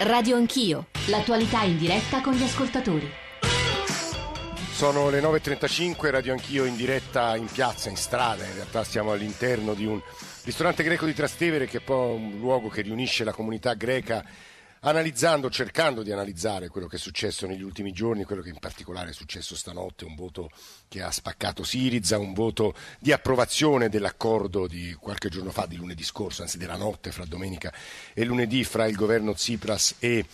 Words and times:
Radio 0.00 0.36
Anch'io, 0.36 0.88
l'attualità 1.06 1.62
in 1.62 1.78
diretta 1.78 2.20
con 2.20 2.34
gli 2.34 2.42
ascoltatori. 2.42 3.10
Sono 4.70 5.08
le 5.08 5.22
9.35, 5.22 6.10
Radio 6.10 6.32
Anch'io 6.32 6.66
in 6.66 6.76
diretta 6.76 7.34
in 7.34 7.46
piazza, 7.46 7.88
in 7.88 7.96
strada, 7.96 8.44
in 8.44 8.52
realtà 8.52 8.84
siamo 8.84 9.12
all'interno 9.12 9.72
di 9.72 9.86
un 9.86 9.98
ristorante 10.44 10.82
greco 10.82 11.06
di 11.06 11.14
Trastevere 11.14 11.66
che 11.66 11.78
è 11.78 11.80
poi 11.80 12.14
un 12.14 12.38
luogo 12.38 12.68
che 12.68 12.82
riunisce 12.82 13.24
la 13.24 13.32
comunità 13.32 13.72
greca 13.72 14.22
analizzando, 14.88 15.50
cercando 15.50 16.02
di 16.02 16.12
analizzare 16.12 16.68
quello 16.68 16.86
che 16.86 16.96
è 16.96 16.98
successo 16.98 17.46
negli 17.46 17.62
ultimi 17.62 17.92
giorni, 17.92 18.24
quello 18.24 18.42
che 18.42 18.50
in 18.50 18.58
particolare 18.58 19.10
è 19.10 19.12
successo 19.12 19.56
stanotte, 19.56 20.04
un 20.04 20.14
voto 20.14 20.48
che 20.88 21.02
ha 21.02 21.10
spaccato 21.10 21.64
Siriza, 21.64 22.18
un 22.18 22.32
voto 22.32 22.74
di 23.00 23.10
approvazione 23.10 23.88
dell'accordo 23.88 24.68
di 24.68 24.94
qualche 24.94 25.28
giorno 25.28 25.50
fa, 25.50 25.66
di 25.66 25.76
lunedì 25.76 26.04
scorso, 26.04 26.42
anzi 26.42 26.56
della 26.56 26.76
notte 26.76 27.10
fra 27.10 27.24
domenica 27.24 27.72
e 28.14 28.24
lunedì 28.24 28.62
fra 28.62 28.86
il 28.86 28.94
governo 28.94 29.34
Tsipras 29.34 29.96
e 29.98 30.24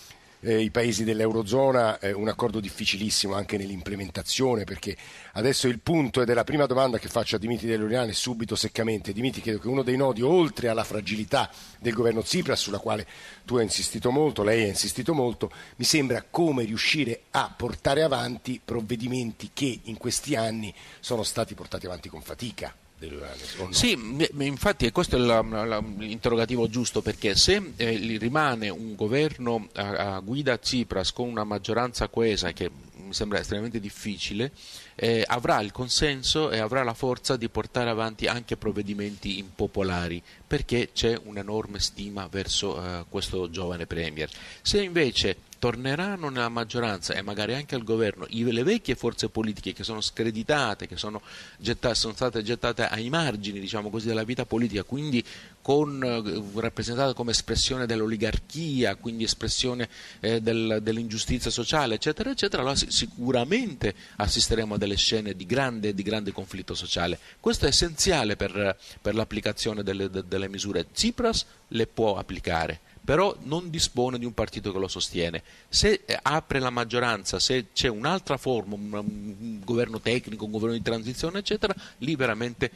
eh, 0.43 0.61
i 0.61 0.71
paesi 0.71 1.05
dell'Eurozona, 1.05 1.99
eh, 1.99 2.13
un 2.13 2.29
accordo 2.29 2.61
difficilissimo 2.61 3.35
anche 3.35 3.57
nell'implementazione 3.57 4.65
perché 4.65 4.97
adesso 5.35 5.69
il 5.69 5.79
punto 5.81 6.21
è 6.21 6.35
la 6.35 6.45
prima 6.45 6.67
domanda 6.67 6.99
che 6.99 7.09
faccio 7.09 7.37
a 7.37 7.39
Dimitri 7.39 7.69
Dell'Oriane 7.69 8.13
subito 8.13 8.57
seccamente. 8.57 9.13
Dimitri, 9.13 9.41
credo 9.41 9.59
che 9.59 9.69
uno 9.69 9.83
dei 9.83 9.97
nodi, 9.97 10.23
oltre 10.23 10.69
alla 10.69 10.85
fragilità 10.85 11.51
del 11.79 11.95
governo 11.95 12.23
Tsipras, 12.23 12.61
sulla 12.61 12.79
quale 12.79 13.07
tu 13.45 13.57
hai 13.57 13.65
insistito 13.65 14.11
molto, 14.11 14.43
lei 14.43 14.65
ha 14.65 14.69
insistito 14.69 15.15
molto, 15.15 15.51
mi 15.77 15.85
sembra 15.85 16.25
come 16.29 16.65
riuscire 16.65 17.23
a 17.31 17.53
portare 17.57 18.03
avanti 18.03 18.61
provvedimenti 18.65 19.51
che 19.53 19.81
in 19.85 19.97
questi 19.97 20.35
anni 20.35 20.75
sono 21.01 21.23
stati 21.23 21.55
portati 21.55 21.87
avanti 21.87 22.09
con 22.09 22.21
fatica. 22.21 22.75
No? 23.09 23.73
Sì, 23.73 23.99
infatti 24.39 24.91
questo 24.91 25.17
è 25.17 25.19
l'interrogativo 25.19 26.69
giusto 26.69 27.03
perché 27.03 27.37
se 27.37 27.73
eh, 27.77 28.17
rimane 28.19 28.69
un 28.69 28.95
governo 28.95 29.69
a, 29.75 30.15
a 30.15 30.21
guida 30.21 30.57
Tsipras 30.59 31.13
con 31.13 31.29
una 31.29 31.45
maggioranza 31.45 32.09
coesa 32.09 32.53
che 32.53 32.71
mi 33.13 33.15
sembra 33.15 33.41
estremamente 33.41 33.79
difficile, 33.79 34.53
eh, 34.95 35.23
avrà 35.27 35.61
il 35.61 35.71
consenso 35.71 36.51
e 36.51 36.59
avrà 36.59 36.83
la 36.83 36.95
forza 36.95 37.37
di 37.37 37.49
portare 37.49 37.91
avanti 37.91 38.27
anche 38.27 38.57
provvedimenti 38.57 39.39
impopolari 39.39 40.23
perché 40.47 40.91
c'è 40.93 41.19
un'enorme 41.23 41.79
stima 41.79 42.27
verso 42.29 42.83
eh, 42.83 43.05
questo 43.09 43.51
giovane 43.51 43.87
Premier. 43.87 44.31
Se 44.63 44.83
invece 44.83 45.37
torneranno 45.63 46.29
nella 46.29 46.49
maggioranza 46.49 47.15
e 47.15 47.23
magari 47.23 47.55
anche 47.55 47.77
al 47.77 47.85
governo 47.85 48.27
le 48.29 48.65
vecchie 48.65 48.97
forze 48.97 49.29
politiche 49.29 49.73
che 49.73 49.85
sono 49.85 50.01
screditate, 50.01 50.89
che 50.89 50.97
sono, 50.97 51.23
gettate, 51.57 51.95
sono 51.95 52.15
state 52.15 52.43
gettate 52.43 52.89
ai 52.89 53.09
margini 53.09 53.61
diciamo 53.61 53.89
così, 53.89 54.09
della 54.09 54.25
vita 54.25 54.45
politica, 54.45 54.83
quindi 54.83 55.25
con, 55.61 56.03
eh, 56.03 56.61
rappresentate 56.61 57.15
come 57.15 57.31
espressione 57.31 57.87
dell'oligarchia, 57.87 58.97
quindi 58.97 59.23
espressione 59.23 59.89
eh, 60.19 60.41
del, 60.41 60.81
dell'ingiustizia 60.83 61.53
sociale, 61.53 61.95
eccetera, 61.95 62.31
eccetera, 62.31 62.63
allora 62.63 62.77
sicuramente 62.77 63.95
assisteremo 64.17 64.75
a 64.75 64.79
delle 64.79 64.97
scene 64.97 65.37
di 65.37 65.47
grande, 65.47 65.95
di 65.95 66.03
grande 66.03 66.33
conflitto 66.33 66.75
sociale. 66.75 67.21
Questo 67.39 67.67
è 67.67 67.69
essenziale 67.69 68.35
per, 68.35 68.77
per 69.01 69.15
l'applicazione 69.15 69.85
delle, 69.85 70.11
delle 70.11 70.49
misure. 70.49 70.91
Tsipras 70.91 71.47
le 71.69 71.87
può 71.87 72.17
applicare 72.17 72.81
però 73.05 73.37
non 73.43 73.71
dispone 73.71 74.19
di 74.19 74.25
un 74.25 74.33
partito 74.33 74.73
che 74.73 74.79
lo 74.79 74.89
sostiene. 74.89 75.43
Se 75.69 76.03
eh, 76.05 76.19
apre 76.21 76.61
la 76.61 76.71
maggioranza, 76.71 77.39
se 77.39 77.67
c'è 77.73 77.89
un'altra 77.89 78.37
forma, 78.37 78.75
un, 78.75 79.61
governo 79.65 80.01
tecnico, 80.01 80.45
un 80.45 80.51
governo 80.51 80.77
di 80.77 80.83
transizione, 80.83 81.41
eccetera, 81.41 81.75
lì 81.99 82.15
veramente 82.15 82.71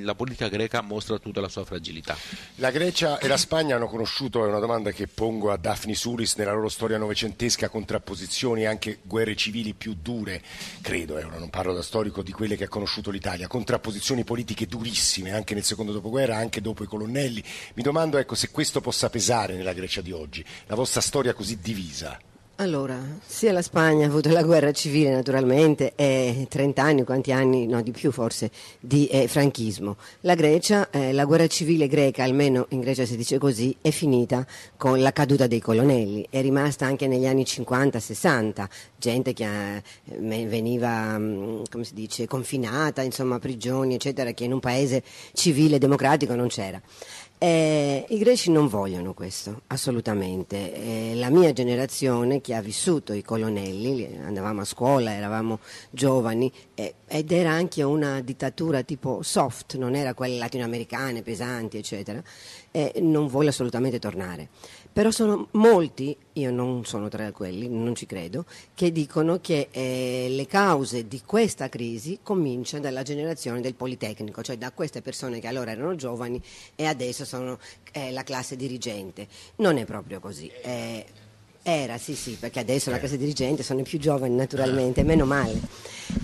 la 0.00 0.14
politica 0.14 0.48
greca 0.48 0.80
mostra 0.80 1.18
tutta 1.18 1.40
la 1.40 1.48
sua 1.48 1.64
fragilità. 1.64 2.16
La 2.56 2.70
Grecia 2.70 3.18
e 3.18 3.26
la 3.26 3.36
Spagna 3.36 3.76
hanno 3.76 3.88
conosciuto, 3.88 4.44
è 4.44 4.48
una 4.48 4.58
domanda 4.58 4.92
che 4.92 5.08
pongo 5.08 5.50
a 5.50 5.56
Daphne 5.56 5.94
Suris, 5.94 6.36
nella 6.36 6.52
loro 6.52 6.68
storia 6.68 6.98
novecentesca, 6.98 7.68
contrapposizioni 7.68 8.62
e 8.62 8.66
anche 8.66 9.00
guerre 9.02 9.34
civili 9.34 9.74
più 9.74 9.96
dure, 10.00 10.42
credo, 10.80 11.18
eh, 11.18 11.24
non 11.24 11.50
parlo 11.50 11.74
da 11.74 11.82
storico, 11.82 12.22
di 12.22 12.32
quelle 12.32 12.56
che 12.56 12.64
ha 12.64 12.68
conosciuto 12.68 13.10
l'Italia, 13.10 13.48
contrapposizioni 13.48 14.22
politiche 14.22 14.66
durissime 14.66 15.32
anche 15.32 15.54
nel 15.54 15.64
secondo 15.64 15.92
dopoguerra, 15.92 16.36
anche 16.36 16.60
dopo 16.60 16.84
i 16.84 16.86
colonnelli. 16.86 17.42
Mi 17.74 17.82
domando 17.82 18.18
ecco, 18.18 18.34
se 18.34 18.50
questo 18.50 18.80
possa 18.80 19.10
pesare 19.10 19.62
nella 19.64 19.72
Grecia 19.72 20.02
di 20.02 20.12
oggi, 20.12 20.44
la 20.66 20.74
vostra 20.74 21.00
storia 21.00 21.32
così 21.32 21.58
divisa? 21.58 22.20
Allora, 22.58 22.96
sia 23.26 23.50
la 23.50 23.62
Spagna 23.62 24.06
ha 24.06 24.08
avuto 24.08 24.30
la 24.30 24.44
guerra 24.44 24.70
civile 24.70 25.10
naturalmente 25.10 25.94
e 25.96 26.46
30 26.48 26.80
anni, 26.80 27.02
quanti 27.02 27.32
anni, 27.32 27.66
no 27.66 27.82
di 27.82 27.90
più 27.90 28.12
forse, 28.12 28.52
di 28.78 29.08
eh, 29.08 29.26
franchismo. 29.26 29.96
La 30.20 30.36
Grecia, 30.36 30.88
eh, 30.90 31.12
la 31.12 31.24
guerra 31.24 31.48
civile 31.48 31.88
greca, 31.88 32.22
almeno 32.22 32.66
in 32.68 32.78
Grecia 32.78 33.06
si 33.06 33.16
dice 33.16 33.38
così, 33.38 33.74
è 33.80 33.90
finita 33.90 34.46
con 34.76 35.00
la 35.00 35.10
caduta 35.10 35.48
dei 35.48 35.58
colonnelli, 35.58 36.28
è 36.30 36.40
rimasta 36.42 36.86
anche 36.86 37.08
negli 37.08 37.26
anni 37.26 37.42
50-60, 37.42 38.68
gente 38.98 39.32
che 39.32 39.76
eh, 39.76 39.82
veniva, 40.46 41.18
mm, 41.18 41.62
come 41.68 41.82
si 41.82 41.94
dice, 41.94 42.28
confinata, 42.28 43.02
insomma, 43.02 43.40
prigioni, 43.40 43.94
eccetera, 43.94 44.30
che 44.30 44.44
in 44.44 44.52
un 44.52 44.60
paese 44.60 45.02
civile 45.32 45.76
e 45.76 45.78
democratico 45.80 46.36
non 46.36 46.46
c'era. 46.46 46.80
Eh, 47.46 48.06
I 48.08 48.16
greci 48.16 48.50
non 48.50 48.68
vogliono 48.68 49.12
questo, 49.12 49.64
assolutamente. 49.66 50.72
Eh, 51.12 51.12
la 51.16 51.28
mia 51.28 51.52
generazione 51.52 52.40
che 52.40 52.54
ha 52.54 52.62
vissuto 52.62 53.12
i 53.12 53.20
colonnelli, 53.20 54.18
andavamo 54.24 54.62
a 54.62 54.64
scuola, 54.64 55.12
eravamo 55.12 55.58
giovani 55.90 56.50
eh, 56.74 56.94
ed 57.06 57.30
era 57.30 57.50
anche 57.50 57.82
una 57.82 58.22
dittatura 58.22 58.82
tipo 58.82 59.20
soft, 59.20 59.76
non 59.76 59.94
era 59.94 60.14
quelle 60.14 60.38
latinoamericane 60.38 61.20
pesanti, 61.20 61.76
eccetera, 61.76 62.22
non 63.02 63.26
vuole 63.26 63.50
assolutamente 63.50 63.98
tornare. 63.98 64.48
Però 64.94 65.10
sono 65.10 65.48
molti, 65.54 66.16
io 66.34 66.52
non 66.52 66.84
sono 66.84 67.08
tra 67.08 67.32
quelli, 67.32 67.68
non 67.68 67.96
ci 67.96 68.06
credo, 68.06 68.44
che 68.76 68.92
dicono 68.92 69.40
che 69.40 69.66
eh, 69.72 70.28
le 70.30 70.46
cause 70.46 71.08
di 71.08 71.20
questa 71.26 71.68
crisi 71.68 72.20
cominciano 72.22 72.84
dalla 72.84 73.02
generazione 73.02 73.60
del 73.60 73.74
Politecnico, 73.74 74.40
cioè 74.40 74.56
da 74.56 74.70
queste 74.70 75.02
persone 75.02 75.40
che 75.40 75.48
allora 75.48 75.72
erano 75.72 75.96
giovani 75.96 76.40
e 76.76 76.84
adesso 76.86 77.24
sono 77.24 77.58
eh, 77.90 78.12
la 78.12 78.22
classe 78.22 78.54
dirigente. 78.54 79.26
Non 79.56 79.78
è 79.78 79.84
proprio 79.84 80.20
così. 80.20 80.48
Eh, 80.62 81.04
era, 81.66 81.96
sì, 81.96 82.14
sì, 82.14 82.36
perché 82.38 82.60
adesso 82.60 82.90
la 82.90 82.98
classe 82.98 83.16
dirigente 83.16 83.62
sono 83.62 83.80
i 83.80 83.84
più 83.84 83.98
giovani 83.98 84.34
naturalmente, 84.34 85.02
meno 85.02 85.24
male. 85.24 85.58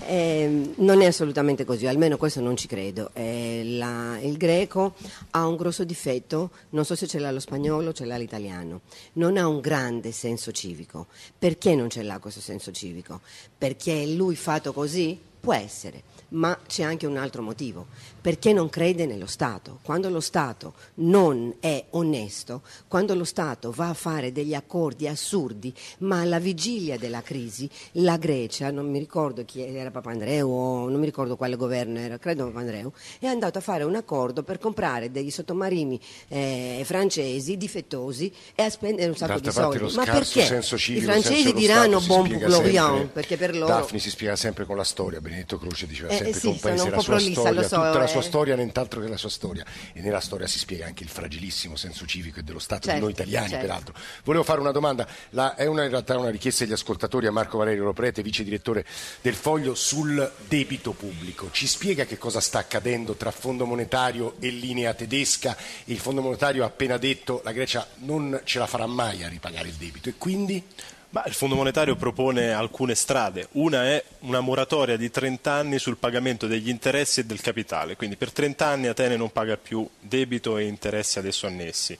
Eh, 0.06 0.72
non 0.76 1.00
è 1.00 1.06
assolutamente 1.06 1.64
così, 1.64 1.86
almeno 1.86 2.18
questo 2.18 2.42
non 2.42 2.58
ci 2.58 2.68
credo. 2.68 3.08
Eh, 3.14 3.62
la, 3.64 4.18
il 4.20 4.36
greco 4.36 4.96
ha 5.30 5.46
un 5.46 5.56
grosso 5.56 5.84
difetto, 5.84 6.50
non 6.70 6.84
so 6.84 6.94
se 6.94 7.06
ce 7.06 7.18
l'ha 7.18 7.30
lo 7.30 7.40
spagnolo 7.40 7.88
o 7.88 7.92
ce 7.94 8.04
l'ha 8.04 8.18
l'italiano, 8.18 8.82
non 9.14 9.38
ha 9.38 9.48
un 9.48 9.60
grande 9.60 10.12
senso 10.12 10.52
civico. 10.52 11.06
Perché 11.38 11.74
non 11.74 11.88
ce 11.88 12.02
l'ha 12.02 12.18
questo 12.18 12.40
senso 12.40 12.70
civico? 12.70 13.22
Perché 13.56 14.06
lui 14.08 14.36
fatto 14.36 14.74
così? 14.74 15.18
Può 15.40 15.54
essere, 15.54 16.02
ma 16.30 16.58
c'è 16.66 16.82
anche 16.82 17.06
un 17.06 17.16
altro 17.16 17.40
motivo, 17.40 17.86
perché 18.20 18.52
non 18.52 18.68
crede 18.68 19.06
nello 19.06 19.26
Stato. 19.26 19.78
Quando 19.82 20.08
lo 20.08 20.20
Stato 20.20 20.74
non 20.94 21.54
è 21.60 21.84
onesto, 21.90 22.62
quando 22.88 23.14
lo 23.14 23.24
Stato 23.24 23.70
va 23.70 23.88
a 23.88 23.94
fare 23.94 24.32
degli 24.32 24.54
accordi 24.54 25.08
assurdi, 25.08 25.72
ma 25.98 26.20
alla 26.20 26.38
vigilia 26.38 26.98
della 26.98 27.22
crisi, 27.22 27.68
la 27.92 28.16
Grecia, 28.16 28.70
non 28.70 28.90
mi 28.90 28.98
ricordo 28.98 29.44
chi 29.44 29.62
era 29.62 29.90
Papandreou 29.90 30.50
o 30.50 30.88
non 30.88 30.98
mi 30.98 31.06
ricordo 31.06 31.36
quale 31.36 31.56
governo 31.56 31.98
era, 31.98 32.18
credo 32.18 32.46
Papandreou, 32.46 32.92
è 33.18 33.26
andato 33.26 33.58
a 33.58 33.60
fare 33.60 33.84
un 33.84 33.94
accordo 33.94 34.42
per 34.42 34.58
comprare 34.58 35.10
degli 35.10 35.30
sottomarini 35.30 36.00
eh, 36.28 36.82
francesi 36.84 37.56
difettosi 37.56 38.32
e 38.54 38.62
a 38.62 38.70
spendere 38.70 39.08
un 39.08 39.16
sacco 39.16 39.38
D'altra 39.40 39.68
di 39.68 39.78
soldi. 39.78 39.94
Ma 39.96 40.04
perché? 40.04 40.58
Civico, 40.60 41.04
I 41.04 41.04
francesi 41.04 41.52
diranno 41.52 42.00
bon 42.00 42.28
gloriant, 42.28 43.06
perché 43.08 43.36
per 43.36 43.54
loro... 43.54 43.66
Daphne 43.66 43.98
si 43.98 44.10
spiega 44.10 44.36
sempre 44.36 44.64
con 44.64 44.76
la 44.76 44.84
storia, 44.84 45.20
Benedetto 45.20 45.58
Croce 45.58 45.86
diceva 45.86 46.08
eh, 46.08 46.16
sempre 46.16 46.32
sì, 46.32 46.40
che 46.40 46.48
un 46.48 46.58
paese 46.58 46.82
un 46.82 46.90
la 46.90 47.00
sua 47.00 47.18
storia, 47.18 47.62
so, 47.62 47.76
tutta 47.76 47.98
la 47.98 48.06
sua 48.10 48.22
storia, 48.22 48.56
nient'altro 48.56 49.00
che 49.00 49.08
la 49.08 49.16
sua 49.16 49.28
storia. 49.28 49.64
E 49.92 50.00
nella 50.00 50.20
storia 50.20 50.46
si 50.46 50.58
spiega 50.58 50.86
anche 50.86 51.02
il 51.02 51.08
fragilissimo 51.08 51.76
senso 51.76 52.06
civico 52.06 52.40
e 52.40 52.42
dello 52.42 52.58
Stato 52.58 52.82
certo, 52.82 52.98
di 52.98 53.00
noi 53.00 53.12
italiani, 53.12 53.50
certo. 53.50 53.66
peraltro. 53.66 53.94
Volevo 54.24 54.44
fare 54.44 54.60
una 54.60 54.72
domanda, 54.72 55.06
la, 55.30 55.54
è 55.54 55.66
una, 55.66 55.84
in 55.84 55.90
realtà 55.90 56.18
una 56.18 56.30
richiesta 56.30 56.64
degli 56.64 56.72
ascoltatori 56.72 57.26
a 57.26 57.32
Marco 57.32 57.58
Valerio 57.58 57.84
Loprete, 57.84 58.22
vice 58.22 58.44
direttore 58.44 58.84
del 59.20 59.34
Foglio, 59.34 59.74
sul 59.74 60.30
debito 60.48 60.92
pubblico. 60.92 61.50
Ci 61.50 61.66
spiega 61.66 62.04
che 62.04 62.18
cosa 62.18 62.40
sta 62.40 62.58
accadendo 62.58 63.14
tra 63.14 63.30
Fondo 63.30 63.66
Monetario 63.66 64.34
e 64.40 64.50
linea 64.50 64.94
tedesca? 64.94 65.56
Il 65.84 65.98
Fondo 65.98 66.20
Monetario 66.20 66.64
ha 66.64 66.66
appena 66.66 66.96
detto 66.96 67.40
la 67.44 67.52
Grecia 67.52 67.86
non 67.98 68.40
ce 68.44 68.58
la 68.58 68.66
farà 68.66 68.86
mai 68.86 69.24
a 69.24 69.28
ripagare 69.28 69.68
il 69.68 69.74
debito 69.74 70.08
e 70.08 70.14
quindi... 70.18 70.64
Ma 71.12 71.24
il 71.26 71.34
Fondo 71.34 71.56
Monetario 71.56 71.96
propone 71.96 72.52
alcune 72.52 72.94
strade. 72.94 73.48
Una 73.52 73.84
è 73.84 74.04
una 74.20 74.38
moratoria 74.38 74.96
di 74.96 75.10
30 75.10 75.50
anni 75.50 75.80
sul 75.80 75.96
pagamento 75.96 76.46
degli 76.46 76.68
interessi 76.68 77.18
e 77.18 77.24
del 77.24 77.40
capitale, 77.40 77.96
quindi 77.96 78.14
per 78.14 78.30
30 78.30 78.64
anni 78.64 78.86
Atene 78.86 79.16
non 79.16 79.32
paga 79.32 79.56
più 79.56 79.88
debito 79.98 80.56
e 80.56 80.66
interessi 80.66 81.18
adesso 81.18 81.48
annessi. 81.48 81.98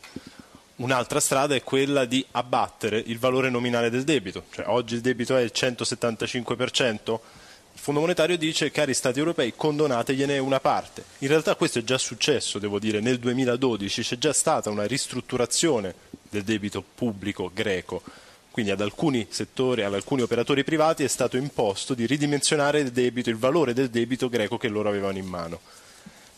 Un'altra 0.77 1.19
strada 1.19 1.57
è 1.57 1.63
quella 1.65 2.05
di 2.05 2.25
abbattere 2.31 3.03
il 3.05 3.19
valore 3.19 3.51
nominale 3.51 3.91
del 3.91 4.05
debito, 4.05 4.45
cioè 4.53 4.69
oggi 4.69 4.95
il 4.95 5.01
debito 5.01 5.37
è 5.37 5.41
il 5.41 5.51
175%, 5.53 7.19
il 7.73 7.81
Fondo 7.81 8.01
Monetario 8.01 8.39
dice 8.39 8.71
cari 8.71 8.95
Stati 8.95 9.19
europei 9.19 9.55
condonategliene 9.57 10.39
una 10.39 10.61
parte. 10.61 11.05
In 11.19 11.29
realtà 11.29 11.57
questo 11.57 11.81
è 11.81 11.83
già 11.83 11.99
successo, 11.99 12.61
devo 12.61 12.79
dire, 12.79 13.01
nel 13.01 13.19
2012 13.19 14.03
c'è 14.03 14.19
già 14.19 14.33
stata 14.33 14.71
una 14.71 14.87
ristrutturazione 14.87 15.95
del 16.31 16.45
debito 16.45 16.85
pubblico 16.95 17.51
greco. 17.53 18.03
Quindi 18.51 18.73
ad 18.73 18.81
alcuni 18.81 19.27
settori, 19.31 19.85
ad 19.85 19.95
alcuni 19.95 20.23
operatori 20.23 20.65
privati 20.65 21.05
è 21.05 21.09
stato 21.09 21.37
imposto 21.37 21.95
di 21.95 22.05
ridimensionare 22.07 22.81
il 22.81 22.91
debito, 22.91 23.31
il 23.31 23.37
valore 23.37 23.73
del 23.73 23.91
debito 23.91 24.29
greco 24.29 24.59
che 24.59 24.69
loro 24.69 24.89
avevano 24.89 25.19
in 25.19 25.27
mano. 25.27 25.61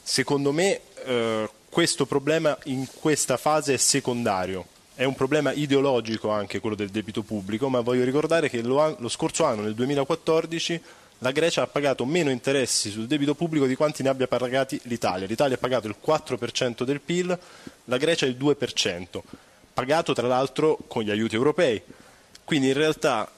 Secondo 0.02 0.52
me 0.52 0.80
eh, 1.04 1.48
questo 1.68 2.04
problema 2.04 2.56
in 2.64 2.86
questa 3.00 3.36
fase 3.36 3.74
è 3.74 3.76
secondario. 3.78 4.66
È 4.94 5.04
un 5.04 5.14
problema 5.14 5.52
ideologico 5.52 6.28
anche 6.28 6.60
quello 6.60 6.76
del 6.76 6.90
debito 6.90 7.22
pubblico, 7.22 7.70
ma 7.70 7.80
voglio 7.80 8.04
ricordare 8.04 8.50
che 8.50 8.60
lo, 8.60 8.94
lo 8.98 9.08
scorso 9.08 9.44
anno, 9.44 9.62
nel 9.62 9.74
2014, 9.74 10.80
la 11.20 11.30
Grecia 11.30 11.62
ha 11.62 11.66
pagato 11.66 12.04
meno 12.04 12.30
interessi 12.30 12.90
sul 12.90 13.06
debito 13.06 13.34
pubblico 13.34 13.64
di 13.64 13.74
quanti 13.74 14.02
ne 14.02 14.10
abbia 14.10 14.26
pagati 14.26 14.78
l'Italia. 14.84 15.26
L'Italia 15.26 15.54
ha 15.54 15.58
pagato 15.58 15.86
il 15.86 15.96
4% 16.04 16.82
del 16.82 17.00
PIL, 17.00 17.38
la 17.86 17.96
Grecia 17.96 18.26
il 18.26 18.36
2%, 18.36 19.20
pagato 19.72 20.12
tra 20.12 20.26
l'altro 20.26 20.76
con 20.86 21.02
gli 21.04 21.10
aiuti 21.10 21.36
europei. 21.36 21.80
Quindi 22.44 22.68
in 22.68 22.74
realtà 22.74 23.30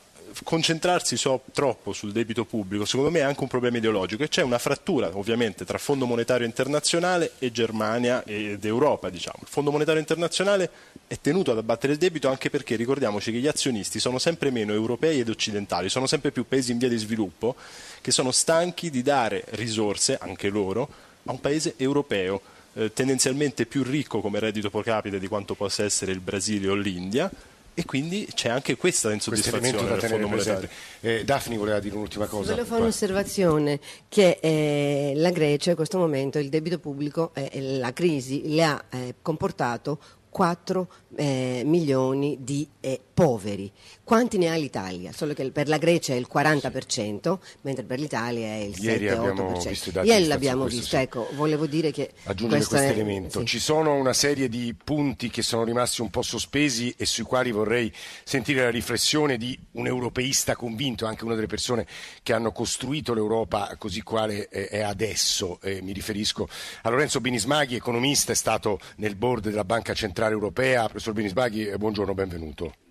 concentrarsi 0.43 1.17
so, 1.17 1.43
troppo 1.53 1.93
sul 1.93 2.11
debito 2.11 2.45
pubblico 2.45 2.85
secondo 2.85 3.11
me 3.11 3.21
è 3.21 3.23
anche 3.23 3.43
un 3.43 3.49
problema 3.49 3.77
ideologico 3.77 4.25
e 4.25 4.29
c'è 4.29 4.43
una 4.43 4.59
frattura 4.59 5.11
ovviamente 5.17 5.65
tra 5.65 5.79
Fondo 5.79 6.07
Monetario 6.07 6.47
Internazionale 6.47 7.33
e 7.39 7.53
Germania 7.53 8.25
ed 8.25 8.65
Europa. 8.65 9.11
Diciamo. 9.11 9.39
Il 9.43 9.49
Fondo 9.49 9.71
Monetario 9.71 10.01
Internazionale 10.01 10.71
è 11.07 11.19
tenuto 11.21 11.53
ad 11.53 11.59
abbattere 11.59 11.93
il 11.93 11.99
debito 11.99 12.29
anche 12.29 12.51
perché 12.51 12.77
ricordiamoci 12.77 13.31
che 13.31 13.39
gli 13.39 13.47
azionisti 13.47 14.01
sono 14.01 14.19
sempre 14.19 14.51
meno 14.51 14.73
europei 14.73 15.21
ed 15.21 15.29
occidentali, 15.29 15.89
sono 15.89 16.07
sempre 16.07 16.33
più 16.33 16.47
paesi 16.47 16.73
in 16.73 16.79
via 16.79 16.89
di 16.89 16.97
sviluppo 16.97 17.55
che 18.01 18.11
sono 18.11 18.33
stanchi 18.33 18.91
di 18.91 19.03
dare 19.03 19.45
risorse, 19.51 20.19
anche 20.21 20.49
loro, 20.49 20.89
a 21.25 21.33
un 21.33 21.41
paese 21.41 21.75
europeo 21.77 22.41
eh, 22.75 22.93
tendenzialmente 22.93 23.67
più 23.67 23.83
ricco 23.83 24.21
come 24.21 24.41
reddito 24.41 24.69
pro 24.69 24.83
capite 24.83 25.19
di 25.19 25.29
quanto 25.29 25.55
possa 25.55 25.85
essere 25.85 26.13
il 26.13 26.21
Brasile 26.21 26.69
o 26.69 26.75
l'India 26.75 27.31
e 27.75 27.85
quindi 27.85 28.29
c'è 28.33 28.49
anche 28.49 28.77
questa 28.77 29.13
insoddisfazione 29.13 29.87
del 29.87 30.01
Fondo 30.01 30.29
Monetario. 30.29 30.69
Eh, 31.01 31.25
Daphne 31.25 31.57
voleva 31.57 31.81
dire 31.81 31.97
un'ultima 31.97 32.27
cosa. 32.27 32.51
Volevo 32.51 32.69
fare 32.69 32.83
un'osservazione 32.83 33.81
che 34.09 34.39
eh, 34.41 35.13
la 35.17 35.31
Grecia 35.31 35.71
in 35.71 35.77
questo 35.77 35.99
momento 35.99 36.39
il 36.39 36.49
debito 36.49 36.79
pubblico 36.79 37.33
e 37.35 37.49
eh, 37.53 37.61
la 37.79 37.93
crisi 37.93 38.43
le 38.55 38.65
ha 38.65 38.85
eh, 38.91 39.15
comportato 39.21 39.99
4 40.31 40.89
eh, 41.17 41.63
milioni 41.65 42.39
di 42.41 42.67
eh, 42.81 43.01
poveri. 43.15 43.71
Quanti 44.03 44.37
ne 44.37 44.51
ha 44.51 44.57
l'Italia? 44.57 45.13
Solo 45.13 45.33
che 45.33 45.51
per 45.51 45.69
la 45.69 45.79
Grecia 45.79 46.13
è 46.13 46.17
il 46.17 46.29
40%, 46.31 47.39
sì. 47.41 47.57
mentre 47.63 47.85
per 47.85 47.99
l'Italia 47.99 48.49
è 48.49 48.59
il 48.59 48.75
7-8%. 48.77 50.05
Ieri 50.05 50.27
l'abbiamo 50.27 50.67
visto, 50.67 50.97
sì. 50.97 50.97
ecco, 50.97 51.29
volevo 51.35 51.67
dire 51.67 51.91
che... 51.91 52.11
Aggiungere 52.25 52.65
questo, 52.65 52.77
questo 52.77 52.93
elemento. 52.93 53.39
Sì. 53.41 53.47
Ci 53.47 53.59
sono 53.61 53.95
una 53.95 54.13
serie 54.13 54.49
di 54.49 54.75
punti 54.83 55.31
che 55.31 55.43
sono 55.43 55.65
rimasti 55.65 56.03
un 56.03 56.11
po' 56.11 56.23
sospesi 56.23 56.93
e 56.99 57.07
sui 57.07 57.25
quali 57.25 57.53
vorrei 57.53 57.91
sentire 58.25 58.63
la 58.63 58.71
riflessione 58.71 59.39
di 59.39 59.59
un 59.73 59.87
europeista 59.87 60.57
convinto, 60.57 61.07
anche 61.07 61.25
una 61.25 61.35
delle 61.35 61.47
persone 61.47 61.87
che 62.23 62.33
hanno 62.33 62.53
costruito 62.53 63.15
l'Europa 63.15 63.75
così 63.79 64.03
quale 64.03 64.49
è 64.49 64.81
adesso. 64.81 65.61
Eh, 65.63 65.81
mi 65.81 65.93
riferisco 65.93 66.49
a 66.83 66.91
Lorenzo 66.91 67.21
Binismaghi, 67.21 67.77
economista, 67.77 68.33
è 68.33 68.37
stato 68.37 68.81
nel 68.97 69.15
board 69.15 69.45
della 69.45 69.65
Banca 69.65 69.95
Centrale 69.95 70.33
Europea 70.33 70.89
professor 70.89 71.13
Benisbaghi, 71.13 71.67
eh, 71.67 71.79
buongiorno, 71.79 72.15
benvenuto. 72.15 72.84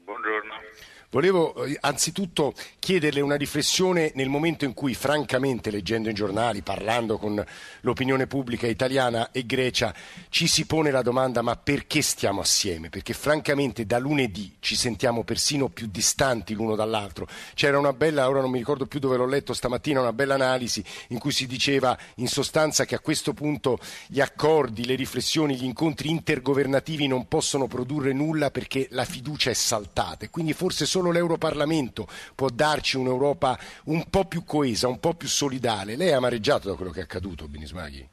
Volevo 1.13 1.53
eh, 1.65 1.77
anzitutto 1.79 2.55
chiederle 2.79 3.21
una 3.21 3.35
riflessione 3.35 4.11
nel 4.15 4.29
momento 4.29 4.65
in 4.65 4.73
cui, 4.73 4.95
francamente, 4.95 5.69
leggendo 5.69 6.09
i 6.09 6.13
giornali, 6.13 6.63
parlando 6.63 7.19
con 7.19 7.45
l'opinione 7.81 8.25
pubblica 8.25 8.65
italiana 8.65 9.29
e 9.31 9.45
Grecia, 9.45 9.93
ci 10.29 10.47
si 10.47 10.65
pone 10.65 10.89
la 10.89 11.03
domanda 11.03 11.43
ma 11.43 11.55
perché 11.55 12.01
stiamo 12.01 12.41
assieme? 12.41 12.89
Perché 12.89 13.13
francamente 13.13 13.85
da 13.85 13.99
lunedì 13.99 14.55
ci 14.59 14.75
sentiamo 14.75 15.23
persino 15.23 15.69
più 15.69 15.85
distanti 15.85 16.55
l'uno 16.55 16.73
dall'altro. 16.73 17.27
C'era 17.53 17.77
una 17.77 17.93
bella, 17.93 18.27
ora 18.27 18.41
non 18.41 18.49
mi 18.49 18.57
ricordo 18.57 18.87
più 18.87 18.99
dove 18.99 19.15
l'ho 19.15 19.27
letto 19.27 19.53
stamattina, 19.53 19.99
una 19.99 20.13
bella 20.13 20.33
analisi 20.33 20.83
in 21.09 21.19
cui 21.19 21.31
si 21.31 21.45
diceva 21.45 21.95
in 22.15 22.27
sostanza 22.27 22.85
che 22.85 22.95
a 22.95 22.99
questo 22.99 23.33
punto 23.33 23.77
gli 24.07 24.19
accordi, 24.19 24.83
le 24.83 24.95
riflessioni, 24.95 25.57
gli 25.57 25.65
incontri 25.65 26.09
intergovernativi 26.09 27.05
non 27.05 27.27
possono 27.27 27.67
produrre 27.67 28.13
nulla 28.13 28.49
perché 28.49 28.87
la 28.89 29.05
fiducia 29.05 29.51
è 29.51 29.53
saltata 29.53 30.25
e 30.25 30.31
quindi 30.31 30.53
forse 30.53 30.87
solo 30.87 31.01
solo 31.03 31.11
l'Europarlamento 31.11 32.07
può 32.33 32.47
darci 32.47 32.95
un'Europa 32.95 33.59
un 33.85 34.09
po' 34.09 34.25
più 34.25 34.45
coesa, 34.45 34.87
un 34.87 34.99
po' 35.01 35.13
più 35.15 35.27
solidale. 35.27 35.97
Lei 35.97 36.09
è 36.09 36.13
amareggiato 36.13 36.69
da 36.69 36.75
quello 36.75 36.91
che 36.91 37.01
è 37.01 37.03
accaduto, 37.03 37.49
Binismaghi? 37.49 38.07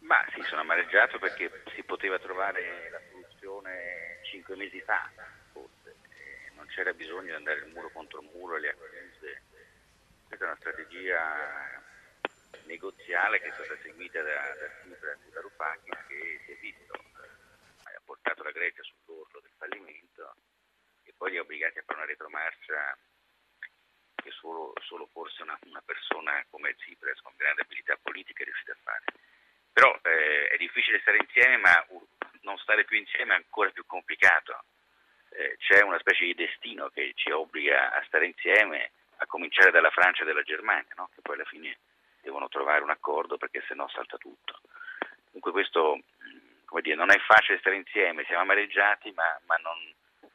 Ma 0.00 0.22
sì, 0.34 0.42
sono 0.42 0.60
amareggiato 0.60 1.18
perché 1.18 1.62
si 1.74 1.82
poteva 1.82 2.18
trovare 2.18 2.90
la 2.90 3.00
soluzione 3.10 4.20
cinque 4.24 4.56
mesi 4.56 4.80
fa, 4.80 5.08
forse. 5.52 5.96
non 6.54 6.66
c'era 6.66 6.92
bisogno 6.92 7.32
di 7.32 7.32
andare 7.32 7.64
il 7.64 7.72
muro 7.72 7.90
contro 7.92 8.20
il 8.20 8.28
muro 8.34 8.56
e 8.56 8.60
le 8.60 8.68
accuse. 8.68 9.42
Questa 10.28 10.44
è 10.44 10.48
una 10.48 10.58
strategia 10.60 11.20
negoziale 12.64 13.40
che 13.40 13.48
è 13.48 13.52
stata 13.52 13.80
seguita 13.80 14.20
da, 14.20 14.28
da 14.60 14.68
Tsipras 14.82 15.18
e 15.26 15.30
da 15.32 15.40
Rupakis 15.40 15.96
che 16.08 16.40
si 16.44 16.52
è 16.52 16.56
visto, 16.60 16.92
ha 16.92 18.00
portato 18.04 18.42
la 18.42 18.50
Grecia 18.50 18.82
sull'orlo 18.82 19.40
del 19.40 19.52
fallimento 19.56 20.36
poi 21.18 21.32
li 21.32 21.36
ha 21.36 21.42
obbligati 21.42 21.78
a 21.78 21.82
fare 21.84 21.98
una 21.98 22.08
retromarcia 22.08 22.96
che 24.14 24.30
solo, 24.30 24.72
solo 24.82 25.06
forse 25.12 25.42
una, 25.42 25.58
una, 25.66 25.82
persona 25.84 26.44
come 26.48 26.74
Tsipras 26.74 27.20
con 27.20 27.34
grande 27.36 27.62
abilità 27.62 27.98
politica 28.00 28.42
è 28.42 28.44
riuscita 28.44 28.72
a 28.72 28.78
fare. 28.82 29.04
Però 29.72 29.98
eh, 30.02 30.48
è 30.48 30.56
difficile 30.56 31.00
stare 31.00 31.18
insieme, 31.18 31.56
ma 31.58 31.86
non 32.42 32.56
stare 32.58 32.84
più 32.84 32.96
insieme 32.96 33.34
è 33.34 33.36
ancora 33.36 33.70
più 33.70 33.84
complicato. 33.86 34.64
Eh, 35.30 35.56
c'è 35.58 35.82
una 35.82 35.98
specie 35.98 36.24
di 36.24 36.34
destino 36.34 36.88
che 36.88 37.12
ci 37.14 37.30
obbliga 37.30 37.92
a 37.92 38.02
stare 38.06 38.26
insieme, 38.26 38.92
a 39.18 39.26
cominciare 39.26 39.70
dalla 39.70 39.90
Francia 39.90 40.22
e 40.22 40.26
dalla 40.26 40.42
Germania, 40.42 40.94
no? 40.96 41.10
che 41.14 41.20
poi 41.20 41.34
alla 41.34 41.44
fine 41.44 41.78
devono 42.22 42.48
trovare 42.48 42.82
un 42.82 42.90
accordo 42.90 43.36
perché 43.36 43.62
sennò 43.66 43.88
salta 43.88 44.16
tutto. 44.16 44.60
Dunque 45.30 45.52
questo 45.52 46.00
dire, 46.88 46.96
non 46.96 47.10
è 47.10 47.18
facile 47.18 47.58
stare 47.58 47.76
insieme, 47.76 48.24
siamo 48.24 48.42
amareggiati, 48.42 49.12
ma, 49.12 49.38
ma 49.46 49.56
non, 49.56 49.76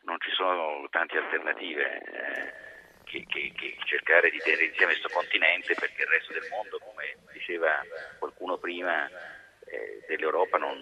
non 0.03 0.17
ci 0.19 0.31
sono 0.31 0.87
tante 0.89 1.17
alternative 1.17 2.01
eh, 2.01 2.53
che, 3.03 3.25
che, 3.27 3.51
che, 3.55 3.77
cercare 3.85 4.29
di 4.29 4.39
tenere 4.39 4.65
insieme 4.65 4.93
questo 4.93 5.09
continente 5.13 5.73
perché 5.75 6.01
il 6.01 6.07
resto 6.07 6.33
del 6.33 6.47
mondo, 6.49 6.77
come 6.79 7.15
diceva 7.31 7.81
qualcuno 8.19 8.57
prima, 8.57 9.07
eh, 9.65 10.03
dell'Europa 10.07 10.57
non, 10.57 10.79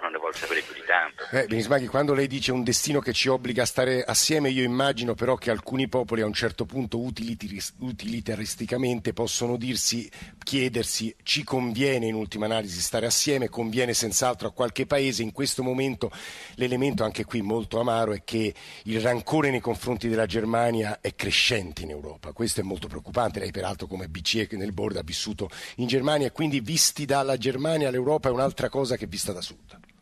non, 0.00 0.12
ne 0.12 0.18
vuole 0.18 0.34
sapere 0.34 0.62
più 0.62 0.74
di 0.74 0.82
tanto. 0.86 1.24
Eh, 1.30 1.46
Benismaghi, 1.46 1.86
quando 1.86 2.14
lei 2.14 2.26
dice 2.26 2.52
un 2.52 2.62
destino 2.62 3.00
che 3.00 3.12
ci 3.12 3.28
obbliga 3.28 3.62
a 3.62 3.66
stare 3.66 4.02
assieme, 4.02 4.50
io 4.50 4.62
immagino 4.62 5.14
però 5.14 5.36
che 5.36 5.50
alcuni 5.50 5.88
popoli 5.88 6.20
a 6.20 6.26
un 6.26 6.32
certo 6.32 6.66
punto 6.66 7.00
utilitaristicamente 7.00 9.12
possono 9.12 9.56
dirsi, 9.56 10.08
chiedersi, 10.42 11.14
ci 11.22 11.44
conviene 11.44 12.06
in 12.06 12.14
ultima 12.14 12.44
analisi 12.44 12.80
stare 12.80 13.06
assieme, 13.06 13.48
conviene 13.48 13.94
senz'altro 13.94 14.48
a 14.48 14.52
qualche 14.52 14.86
paese. 14.86 15.22
In 15.22 15.32
questo 15.32 15.62
momento 15.62 16.10
l'elemento 16.56 17.04
anche 17.04 17.24
qui 17.24 17.40
molto 17.42 17.80
amaro 17.80 18.12
è 18.12 18.22
che 18.24 18.54
il 18.84 19.00
rancore 19.00 19.50
nei 19.50 19.60
confronti 19.60 20.08
della 20.08 20.26
Germania 20.26 20.98
è 21.00 21.14
crescente 21.14 21.82
in 21.82 21.90
Europa. 21.90 22.32
Questo 22.32 22.60
è 22.60 22.64
molto 22.64 22.88
preoccupante. 22.88 23.40
Lei 23.40 23.50
peraltro 23.50 23.86
come 23.86 24.08
BCE 24.08 24.48
nel 24.52 24.72
board 24.72 24.96
ha 24.96 25.02
vissuto 25.02 25.50
in 25.76 25.86
Germania 25.86 26.30
quindi 26.30 26.60
visti 26.60 27.04
dalla 27.04 27.36
Germania 27.36 27.90
l'Europa 27.90 28.28
è 28.28 28.32
un'altra 28.32 28.68
cosa 28.68 28.96
che 28.96 29.06
vista 29.06 29.32
da 29.32 29.40
sud. 29.54 29.92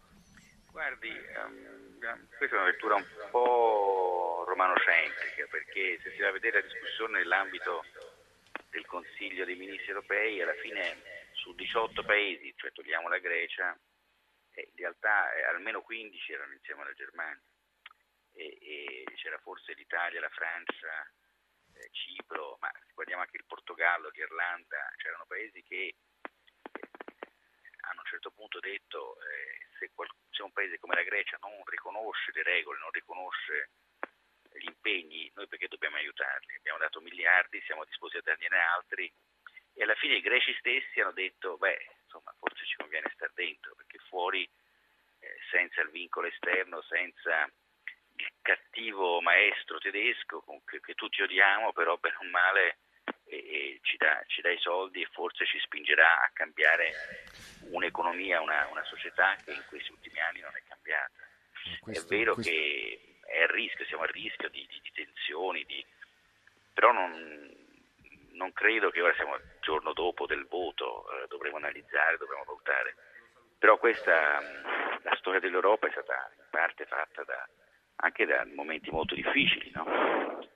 Guardi, 0.70 1.10
um, 1.10 1.98
questa 2.38 2.56
è 2.56 2.58
una 2.58 2.70
lettura 2.70 2.94
un 2.94 3.06
po' 3.30 4.44
romanocentrica 4.46 5.46
perché 5.50 6.00
se 6.02 6.12
si 6.12 6.20
va 6.20 6.28
a 6.28 6.32
vedere 6.32 6.60
la 6.60 6.66
discussione 6.66 7.18
nell'ambito 7.18 7.84
del 8.70 8.86
Consiglio 8.86 9.44
dei 9.44 9.56
Ministri 9.56 9.88
europei, 9.88 10.40
alla 10.40 10.54
fine 10.54 10.96
su 11.32 11.54
18 11.54 12.02
paesi, 12.04 12.54
cioè 12.56 12.72
togliamo 12.72 13.08
la 13.08 13.18
Grecia, 13.18 13.78
eh, 14.54 14.68
in 14.70 14.76
realtà 14.76 15.32
eh, 15.34 15.44
almeno 15.44 15.82
15 15.82 16.32
erano 16.32 16.52
insieme 16.52 16.82
alla 16.82 16.94
Germania 16.94 17.42
e, 18.32 18.58
e 18.60 19.04
c'era 19.14 19.38
forse 19.38 19.74
l'Italia, 19.74 20.20
la 20.20 20.30
Francia, 20.30 21.12
eh, 21.74 21.88
Cipro, 21.90 22.56
ma 22.60 22.70
guardiamo 22.94 23.22
anche 23.22 23.36
il 23.36 23.44
Portogallo, 23.46 24.08
l'Irlanda, 24.10 24.90
c'erano 24.96 25.26
paesi 25.26 25.62
che 25.62 25.96
hanno 27.82 28.00
a 28.00 28.02
un 28.02 28.10
certo 28.10 28.30
punto 28.30 28.58
detto 28.60 29.16
eh, 29.20 29.66
se, 29.78 29.90
qual- 29.94 30.10
se, 30.30 30.42
un 30.42 30.52
paese 30.52 30.78
come 30.78 30.94
la 30.94 31.02
Grecia 31.02 31.38
non 31.40 31.62
riconosce 31.66 32.32
le 32.32 32.42
regole, 32.42 32.78
non 32.78 32.90
riconosce 32.90 33.70
gli 34.54 34.66
impegni, 34.66 35.30
noi 35.34 35.48
perché 35.48 35.68
dobbiamo 35.68 35.96
aiutarli? 35.96 36.54
Abbiamo 36.56 36.78
dato 36.78 37.00
miliardi, 37.00 37.62
siamo 37.62 37.84
disposti 37.84 38.18
a 38.18 38.22
dargliene 38.22 38.58
altri 38.58 39.12
e 39.74 39.82
alla 39.82 39.94
fine 39.94 40.16
i 40.16 40.20
greci 40.20 40.54
stessi 40.58 41.00
hanno 41.00 41.12
detto 41.12 41.56
beh, 41.56 41.86
insomma, 42.04 42.34
forse 42.38 42.64
ci 42.66 42.76
conviene 42.76 43.10
stare 43.14 43.32
dentro 43.34 43.74
perché 43.74 43.98
fuori 44.08 44.48
eh, 45.20 45.38
senza 45.50 45.80
il 45.80 45.90
vincolo 45.90 46.26
esterno, 46.26 46.82
senza 46.82 47.50
il 48.16 48.32
cattivo 48.42 49.20
maestro 49.20 49.78
tedesco 49.78 50.44
che, 50.66 50.80
che 50.80 50.94
tutti 50.94 51.22
odiamo, 51.22 51.72
però 51.72 51.96
bene 51.96 52.16
o 52.20 52.24
male 52.24 52.78
e, 53.32 53.36
e 53.36 53.80
ci, 53.82 53.96
dà, 53.96 54.22
ci, 54.26 54.42
dà, 54.42 54.50
i 54.50 54.58
soldi 54.58 55.00
e 55.00 55.08
forse 55.10 55.46
ci 55.46 55.58
spingerà 55.60 56.20
a 56.20 56.30
cambiare 56.34 56.92
un'economia, 57.70 58.42
una, 58.42 58.68
una 58.70 58.84
società 58.84 59.34
che 59.42 59.52
in 59.52 59.64
questi 59.68 59.90
ultimi 59.90 60.20
anni 60.20 60.40
non 60.40 60.52
è 60.54 60.62
cambiata. 60.68 61.10
Questo, 61.80 62.04
è 62.04 62.18
vero 62.18 62.34
questo... 62.34 62.50
che 62.50 63.16
è 63.24 63.42
a 63.42 63.46
rischio, 63.46 63.86
siamo 63.86 64.02
a 64.02 64.10
rischio 64.10 64.50
di, 64.50 64.66
di, 64.68 64.80
di 64.82 64.90
tensioni, 64.92 65.64
di... 65.64 65.84
però 66.74 66.92
non, 66.92 67.50
non, 68.32 68.52
credo 68.52 68.90
che 68.90 69.00
ora 69.00 69.14
siamo 69.14 69.36
il 69.36 69.42
giorno 69.60 69.94
dopo 69.94 70.26
del 70.26 70.46
voto, 70.46 71.06
eh, 71.08 71.26
dovremo 71.28 71.56
analizzare, 71.56 72.18
dovremo 72.18 72.44
valutare. 72.44 72.94
Però 73.58 73.78
questa, 73.78 74.40
la 75.02 75.16
storia 75.16 75.40
dell'Europa 75.40 75.86
è 75.86 75.92
stata 75.92 76.30
in 76.36 76.44
parte 76.50 76.84
fatta 76.84 77.22
da, 77.22 77.48
anche 77.96 78.26
da 78.26 78.44
momenti 78.52 78.90
molto 78.90 79.14
difficili, 79.14 79.70
no? 79.72 80.50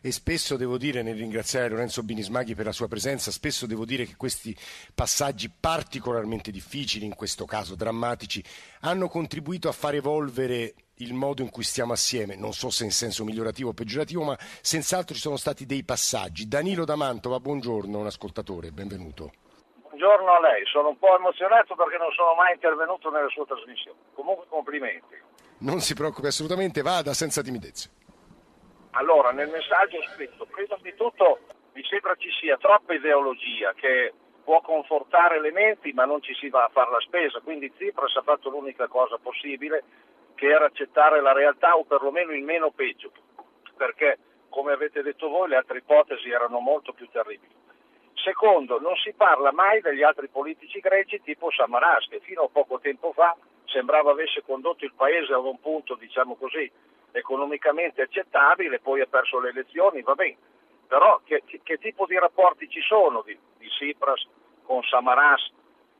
E 0.00 0.12
spesso 0.12 0.56
devo 0.56 0.78
dire, 0.78 1.02
nel 1.02 1.16
ringraziare 1.16 1.68
Lorenzo 1.68 2.02
Binismaghi 2.02 2.54
per 2.54 2.66
la 2.66 2.72
sua 2.72 2.88
presenza, 2.88 3.30
spesso 3.30 3.66
devo 3.66 3.84
dire 3.84 4.04
che 4.04 4.16
questi 4.16 4.56
passaggi 4.94 5.50
particolarmente 5.50 6.50
difficili, 6.50 7.06
in 7.06 7.14
questo 7.14 7.44
caso 7.44 7.74
drammatici, 7.74 8.42
hanno 8.80 9.08
contribuito 9.08 9.68
a 9.68 9.72
far 9.72 9.94
evolvere 9.94 10.74
il 10.98 11.14
modo 11.14 11.42
in 11.42 11.50
cui 11.50 11.64
stiamo 11.64 11.92
assieme, 11.92 12.36
non 12.36 12.52
so 12.52 12.70
se 12.70 12.84
in 12.84 12.92
senso 12.92 13.24
migliorativo 13.24 13.70
o 13.70 13.72
peggiorativo, 13.72 14.22
ma 14.22 14.38
senz'altro 14.60 15.14
ci 15.14 15.20
sono 15.20 15.36
stati 15.36 15.66
dei 15.66 15.84
passaggi. 15.84 16.46
Danilo 16.46 16.84
da 16.84 16.96
Mantova, 16.96 17.40
buongiorno, 17.40 17.98
un 17.98 18.06
ascoltatore, 18.06 18.70
benvenuto. 18.70 19.32
Buongiorno 19.88 20.32
a 20.32 20.40
lei, 20.40 20.64
sono 20.66 20.88
un 20.88 20.98
po' 20.98 21.16
emozionato 21.16 21.74
perché 21.74 21.96
non 21.98 22.12
sono 22.12 22.34
mai 22.34 22.52
intervenuto 22.54 23.10
nelle 23.10 23.28
sue 23.30 23.44
trasmissioni. 23.46 23.96
Comunque 24.14 24.46
complimenti. 24.48 25.14
Non 25.58 25.80
si 25.80 25.94
preoccupi 25.94 26.26
assolutamente, 26.26 26.82
vada 26.82 27.14
senza 27.14 27.42
timidezza. 27.42 27.88
Allora, 28.96 29.32
nel 29.32 29.48
messaggio 29.48 30.00
scritto, 30.12 30.46
prima 30.46 30.76
di 30.80 30.94
tutto 30.94 31.40
mi 31.72 31.82
sembra 31.84 32.14
ci 32.14 32.30
sia 32.30 32.56
troppa 32.56 32.94
ideologia 32.94 33.72
che 33.72 34.12
può 34.44 34.60
confortare 34.60 35.40
le 35.40 35.50
menti 35.50 35.92
ma 35.92 36.04
non 36.04 36.22
ci 36.22 36.32
si 36.34 36.48
va 36.48 36.64
a 36.64 36.68
fare 36.68 36.92
la 36.92 37.00
spesa, 37.00 37.40
quindi 37.40 37.72
Tsipras 37.72 38.14
ha 38.14 38.22
fatto 38.22 38.50
l'unica 38.50 38.86
cosa 38.86 39.18
possibile 39.20 39.82
che 40.36 40.46
era 40.46 40.66
accettare 40.66 41.20
la 41.20 41.32
realtà 41.32 41.76
o 41.76 41.84
perlomeno 41.84 42.32
il 42.32 42.44
meno 42.44 42.70
peggio, 42.70 43.10
perché 43.76 44.18
come 44.48 44.72
avete 44.72 45.02
detto 45.02 45.28
voi 45.28 45.48
le 45.48 45.56
altre 45.56 45.78
ipotesi 45.78 46.30
erano 46.30 46.60
molto 46.60 46.92
più 46.92 47.08
terribili. 47.08 47.52
Secondo, 48.14 48.78
non 48.78 48.94
si 48.96 49.12
parla 49.12 49.50
mai 49.50 49.80
degli 49.80 50.04
altri 50.04 50.28
politici 50.28 50.78
greci 50.78 51.20
tipo 51.20 51.50
Samaras 51.50 52.06
che 52.06 52.20
fino 52.20 52.44
a 52.44 52.48
poco 52.48 52.78
tempo 52.78 53.12
fa 53.12 53.36
sembrava 53.64 54.12
avesse 54.12 54.42
condotto 54.42 54.84
il 54.84 54.94
paese 54.94 55.32
a 55.32 55.38
un 55.38 55.58
punto, 55.58 55.96
diciamo 55.96 56.36
così, 56.36 56.70
economicamente 57.18 58.02
accettabile, 58.02 58.80
poi 58.80 59.00
ha 59.00 59.06
perso 59.06 59.38
le 59.38 59.50
elezioni, 59.50 60.02
va 60.02 60.14
bene, 60.14 60.36
però 60.86 61.20
che, 61.24 61.42
che, 61.44 61.78
tipo 61.78 62.06
di 62.06 62.18
rapporti 62.18 62.68
ci 62.68 62.80
sono 62.80 63.22
di, 63.22 63.38
di 63.58 63.68
Tsipras 63.68 64.26
con 64.64 64.82
Samaras 64.82 65.52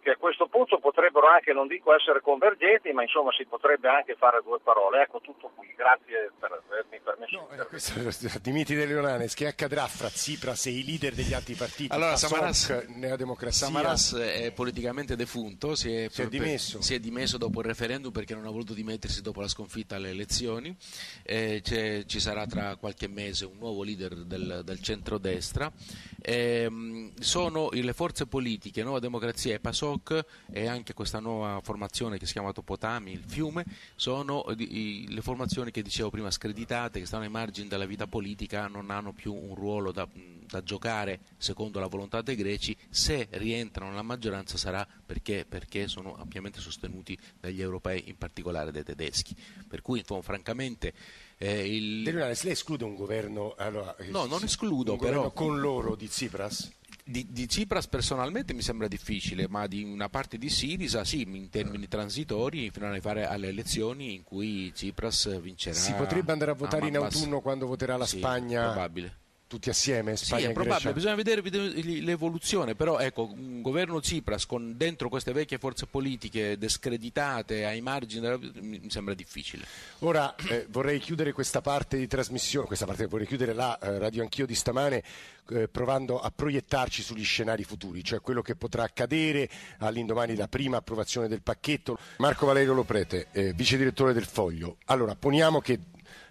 che 0.04 0.10
a 0.10 0.16
questo 0.16 0.46
punto 0.48 0.78
potrebbero 0.78 1.26
anche, 1.26 1.54
non 1.54 1.66
dico 1.66 1.94
essere 1.94 2.20
convergenti, 2.20 2.92
ma 2.92 3.02
insomma 3.02 3.32
si 3.32 3.46
potrebbe 3.46 3.88
anche 3.88 4.14
fare 4.16 4.42
due 4.44 4.60
parole. 4.62 5.00
Ecco 5.00 5.20
tutto 5.20 5.50
qui, 5.54 5.72
grazie 5.74 6.30
per 6.38 6.62
avermi 6.68 7.00
permesso. 7.02 7.36
No, 7.38 7.48
eh, 7.50 7.66
questo 7.66 8.26
è 8.26 8.40
Dimitri 8.40 8.76
Leonanes, 8.76 9.32
che 9.34 9.46
accadrà 9.46 9.86
fra 9.86 10.08
Tsipras 10.08 10.66
e 10.66 10.70
i 10.72 10.84
leader 10.84 11.14
degli 11.14 11.32
altri 11.32 11.54
partiti? 11.54 11.90
Allora, 11.90 12.16
Samaras, 12.16 12.84
nella 12.88 13.16
democrazia. 13.16 13.66
Samaras 13.66 14.14
è 14.14 14.52
politicamente 14.52 15.16
defunto, 15.16 15.74
si 15.74 15.90
è, 15.90 16.08
si 16.10 16.20
è, 16.20 16.28
dimesso. 16.28 16.82
si 16.82 16.94
è 16.94 17.00
dimesso 17.00 17.38
dopo 17.38 17.60
il 17.60 17.66
referendum 17.66 18.12
perché 18.12 18.34
non 18.34 18.44
ha 18.44 18.50
voluto 18.50 18.74
dimettersi 18.74 19.22
dopo 19.22 19.40
la 19.40 19.48
sconfitta 19.48 19.96
alle 19.96 20.10
elezioni. 20.10 20.76
Eh, 21.22 21.62
ci 22.06 22.20
sarà 22.20 22.44
tra 22.46 22.76
qualche 22.76 23.08
mese 23.08 23.46
un 23.46 23.56
nuovo 23.56 23.82
leader 23.82 24.14
del, 24.14 24.60
del 24.64 24.82
centrodestra. 24.82 25.72
Eh, 26.20 27.10
sono 27.20 27.70
le 27.72 27.92
forze 27.94 28.26
politiche, 28.26 28.82
Nuova 28.82 28.98
Democrazia 28.98 29.54
e 29.54 29.60
PASO 29.60 29.92
Rock 29.94 30.24
e 30.50 30.66
anche 30.66 30.92
questa 30.92 31.20
nuova 31.20 31.60
formazione 31.62 32.18
che 32.18 32.26
si 32.26 32.32
chiama 32.32 32.52
Topotami, 32.52 33.12
il 33.12 33.22
fiume, 33.24 33.64
sono 33.94 34.44
le 34.56 35.20
formazioni 35.20 35.70
che 35.70 35.82
dicevo 35.82 36.10
prima 36.10 36.30
screditate, 36.30 36.98
che 36.98 37.06
stanno 37.06 37.24
ai 37.24 37.30
margini 37.30 37.68
della 37.68 37.86
vita 37.86 38.06
politica, 38.06 38.66
non 38.66 38.90
hanno 38.90 39.12
più 39.12 39.32
un 39.32 39.54
ruolo 39.54 39.92
da, 39.92 40.06
da 40.12 40.62
giocare 40.62 41.20
secondo 41.36 41.78
la 41.78 41.86
volontà 41.86 42.20
dei 42.22 42.36
greci, 42.36 42.76
se 42.90 43.28
rientrano 43.30 43.90
nella 43.90 44.02
maggioranza 44.02 44.56
sarà 44.56 44.86
perché, 45.04 45.46
perché 45.48 45.86
sono 45.88 46.16
ampiamente 46.16 46.60
sostenuti 46.60 47.16
dagli 47.38 47.60
europei, 47.60 48.08
in 48.08 48.18
particolare 48.18 48.72
dai 48.72 48.84
tedeschi. 48.84 49.34
Per 49.68 49.80
cui, 49.82 50.00
insomma, 50.00 50.22
francamente... 50.22 50.92
Eh, 51.36 51.74
il... 51.74 52.02
Lei 52.02 52.36
esclude 52.44 52.84
un 52.84 52.94
governo, 52.94 53.54
allora, 53.58 53.94
no, 54.10 54.24
non 54.26 54.44
escludo, 54.44 54.92
un 54.92 54.98
però... 54.98 55.32
con 55.32 55.58
loro 55.58 55.96
di 55.96 56.06
Tsipras? 56.06 56.70
Di, 57.06 57.26
di, 57.30 57.46
Tsipras 57.46 57.86
personalmente 57.86 58.54
mi 58.54 58.62
sembra 58.62 58.88
difficile, 58.88 59.46
ma 59.46 59.66
di 59.66 59.82
una 59.82 60.08
parte 60.08 60.38
di 60.38 60.48
Sirisa 60.48 61.04
sì, 61.04 61.20
in 61.20 61.50
termini 61.50 61.86
transitori, 61.86 62.70
fino 62.70 62.90
a 62.90 63.00
fare 63.00 63.26
alle 63.26 63.48
elezioni 63.48 64.14
in 64.14 64.22
cui 64.22 64.72
Tsipras 64.72 65.38
vincerà. 65.38 65.76
Si 65.76 65.92
potrebbe 65.92 66.32
andare 66.32 66.52
a 66.52 66.54
votare 66.54 66.86
in 66.86 66.96
autunno 66.96 67.40
quando 67.40 67.66
voterà 67.66 67.98
la 67.98 68.06
sì, 68.06 68.18
Spagna? 68.18 68.70
Probabile 68.70 69.18
tutti 69.54 69.70
assieme? 69.70 70.16
Spagna 70.16 70.42
sì, 70.42 70.48
è 70.48 70.52
probabile, 70.52 70.92
bisogna 70.92 71.14
vedere 71.14 71.40
l'evoluzione, 71.42 72.74
però 72.74 72.98
ecco, 72.98 73.30
un 73.32 73.62
governo 73.62 74.00
Tsipras 74.00 74.46
con 74.46 74.76
dentro 74.76 75.08
queste 75.08 75.32
vecchie 75.32 75.58
forze 75.58 75.86
politiche 75.86 76.58
descreditate 76.58 77.64
ai 77.64 77.80
margini 77.80 78.20
della... 78.20 78.38
mi 78.60 78.90
sembra 78.90 79.14
difficile. 79.14 79.64
Ora 80.00 80.34
eh, 80.48 80.66
vorrei 80.70 80.98
chiudere 80.98 81.32
questa 81.32 81.60
parte 81.60 81.96
di 81.96 82.06
trasmissione, 82.06 82.66
questa 82.66 82.86
parte 82.86 83.06
vorrei 83.06 83.26
chiudere 83.26 83.52
la 83.52 83.78
eh, 83.78 83.98
radio 83.98 84.22
anch'io 84.22 84.46
di 84.46 84.54
stamane 84.54 85.02
eh, 85.50 85.68
provando 85.68 86.20
a 86.20 86.32
proiettarci 86.34 87.02
sugli 87.02 87.24
scenari 87.24 87.62
futuri, 87.64 88.02
cioè 88.02 88.20
quello 88.20 88.42
che 88.42 88.56
potrà 88.56 88.82
accadere 88.82 89.48
all'indomani 89.78 90.34
della 90.34 90.48
prima 90.48 90.78
approvazione 90.78 91.28
del 91.28 91.42
pacchetto. 91.42 91.98
Marco 92.18 92.46
Valerio 92.46 92.74
Loprete, 92.74 93.28
eh, 93.32 93.52
vice 93.52 93.76
direttore 93.76 94.12
del 94.12 94.24
Foglio. 94.24 94.78
Allora, 94.86 95.14
poniamo 95.14 95.60
che 95.60 95.78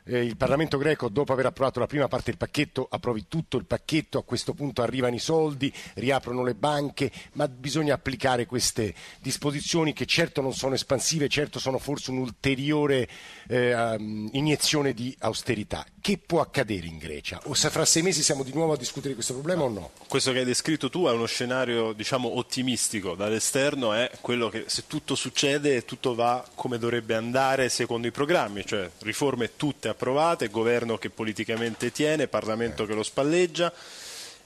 eh, 0.06 0.24
il 0.24 0.38
Parlamento 0.38 0.78
greco, 0.78 1.10
dopo 1.10 1.34
aver 1.34 1.46
approvato 1.46 1.80
la 1.80 1.88
prima 1.88 2.08
parte 2.08 2.32
del 2.32 2.38
pacchetto, 2.38 2.88
approvi 2.90 3.26
tutto 3.28 3.58
il 3.58 3.66
pacchetto, 3.66 4.18
a 4.18 4.24
questo 4.24 4.54
punto 4.54 4.82
arrivano 4.82 5.16
i 5.16 5.20
soldi, 5.20 5.74
riaprono 5.96 6.44
le 6.44 6.56
banche, 6.56 7.12
ma 7.34 7.48
bisogna 7.48 7.94
applicare 7.94 8.46
queste 8.46 8.94
disposizioni 9.22 9.94
che 9.94 10.06
certo 10.06 10.42
non 10.42 10.54
sono 10.54 10.76
espansive, 10.76 11.30
certo 11.30 11.60
sono 11.60 11.78
forse 11.78 12.12
un'ulteriore 12.12 13.08
eh, 13.48 13.74
um, 13.74 14.30
iniezione 14.34 14.94
di 14.94 15.16
austerità. 15.20 15.86
Che 16.00 16.20
può 16.24 16.42
accadere 16.42 16.88
in 16.88 16.98
Grecia? 16.98 17.40
O 17.46 17.54
se 17.54 17.70
fra 17.70 17.86
sei 17.86 18.02
mesi 18.02 18.24
siamo 18.24 18.44
di 18.44 18.54
nuovo 18.54 18.74
a 18.74 18.78
discutere 18.78 19.10
di 19.10 19.14
questo 19.16 19.34
problema 19.34 19.64
o 19.64 19.70
no? 19.70 19.92
Questo 20.08 20.32
che 20.32 20.40
hai 20.40 20.46
descritto 20.46 20.90
tu 20.90 21.06
è 21.06 21.12
uno 21.12 21.26
scenario 21.26 21.94
diciamo 21.94 22.38
ottimistico, 22.38 23.16
dall'esterno 23.16 23.94
è 23.94 24.12
quello 24.22 24.50
che 24.50 24.66
se 24.68 24.84
tutto 24.88 25.16
succede 25.16 25.86
tutto 25.86 26.16
va 26.16 26.46
come 26.56 26.78
dovrebbe 26.78 27.16
andare 27.16 27.70
secondo 27.70 28.08
i 28.08 28.12
programmi, 28.12 28.66
cioè 28.66 28.90
riforme 29.00 29.56
tutte 29.56 29.88
approvate, 29.88 30.50
governo 30.50 30.98
che 30.98 31.10
politicamente 31.10 31.92
tiene, 31.92 32.28
Parlamento 32.28 32.86
che 32.86 32.94
lo 32.94 33.04
spalleggia 33.04 33.72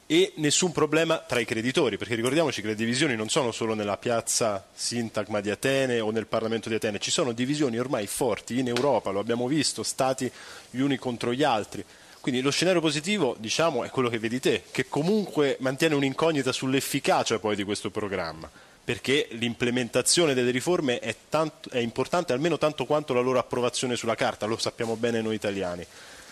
e 0.10 0.32
nessun 0.38 0.72
problema 0.72 1.18
tra 1.18 1.42
i 1.42 1.46
creditori, 1.46 1.98
perché 1.98 2.16
ricordiamoci 2.16 2.62
che 2.62 2.68
le 2.68 2.76
divisioni 2.76 3.18
non 3.18 3.28
sono 3.28 3.52
solo 3.52 3.74
nella 3.74 3.98
piazza 3.98 4.66
Sintagma 4.74 5.42
di 5.42 5.50
Atene 5.50 6.00
o 6.00 6.12
nel 6.12 6.28
Parlamento 6.28 6.70
di 6.70 6.76
Atene, 6.76 6.98
ci 6.98 7.12
sono 7.12 7.34
divisioni 7.34 7.78
ormai 7.78 8.08
forti 8.08 8.58
in 8.58 8.70
Europa, 8.70 9.10
lo 9.10 9.20
abbiamo 9.20 9.48
visto, 9.48 9.84
stati 9.84 10.32
gli 10.70 10.80
uni 10.80 10.96
contro 10.98 11.34
gli 11.34 11.44
altri. 11.44 11.84
Quindi 12.22 12.42
lo 12.42 12.52
scenario 12.52 12.80
positivo, 12.80 13.36
diciamo, 13.38 13.84
è 13.84 13.90
quello 13.90 14.08
che 14.08 14.18
vedi 14.18 14.40
te, 14.40 14.64
che 14.72 14.88
comunque 14.88 15.58
mantiene 15.60 15.96
un'incognita 15.96 16.54
sull'efficacia 16.54 17.40
poi 17.40 17.58
di 17.58 17.64
questo 17.64 17.90
programma, 17.90 18.50
perché 18.84 19.28
l'implementazione 19.32 20.34
delle 20.34 20.52
riforme 20.52 21.00
è, 21.00 21.14
tanto, 21.28 21.70
è 21.70 21.80
importante 21.80 22.32
almeno 22.32 22.58
tanto 22.58 22.86
quanto 22.86 23.14
la 23.14 23.20
loro 23.20 23.40
approvazione 23.40 23.98
sulla 23.98 24.16
carta, 24.16 24.46
lo 24.46 24.58
sappiamo 24.58 24.96
bene 24.96 25.22
noi 25.22 25.36
italiani. 25.36 25.86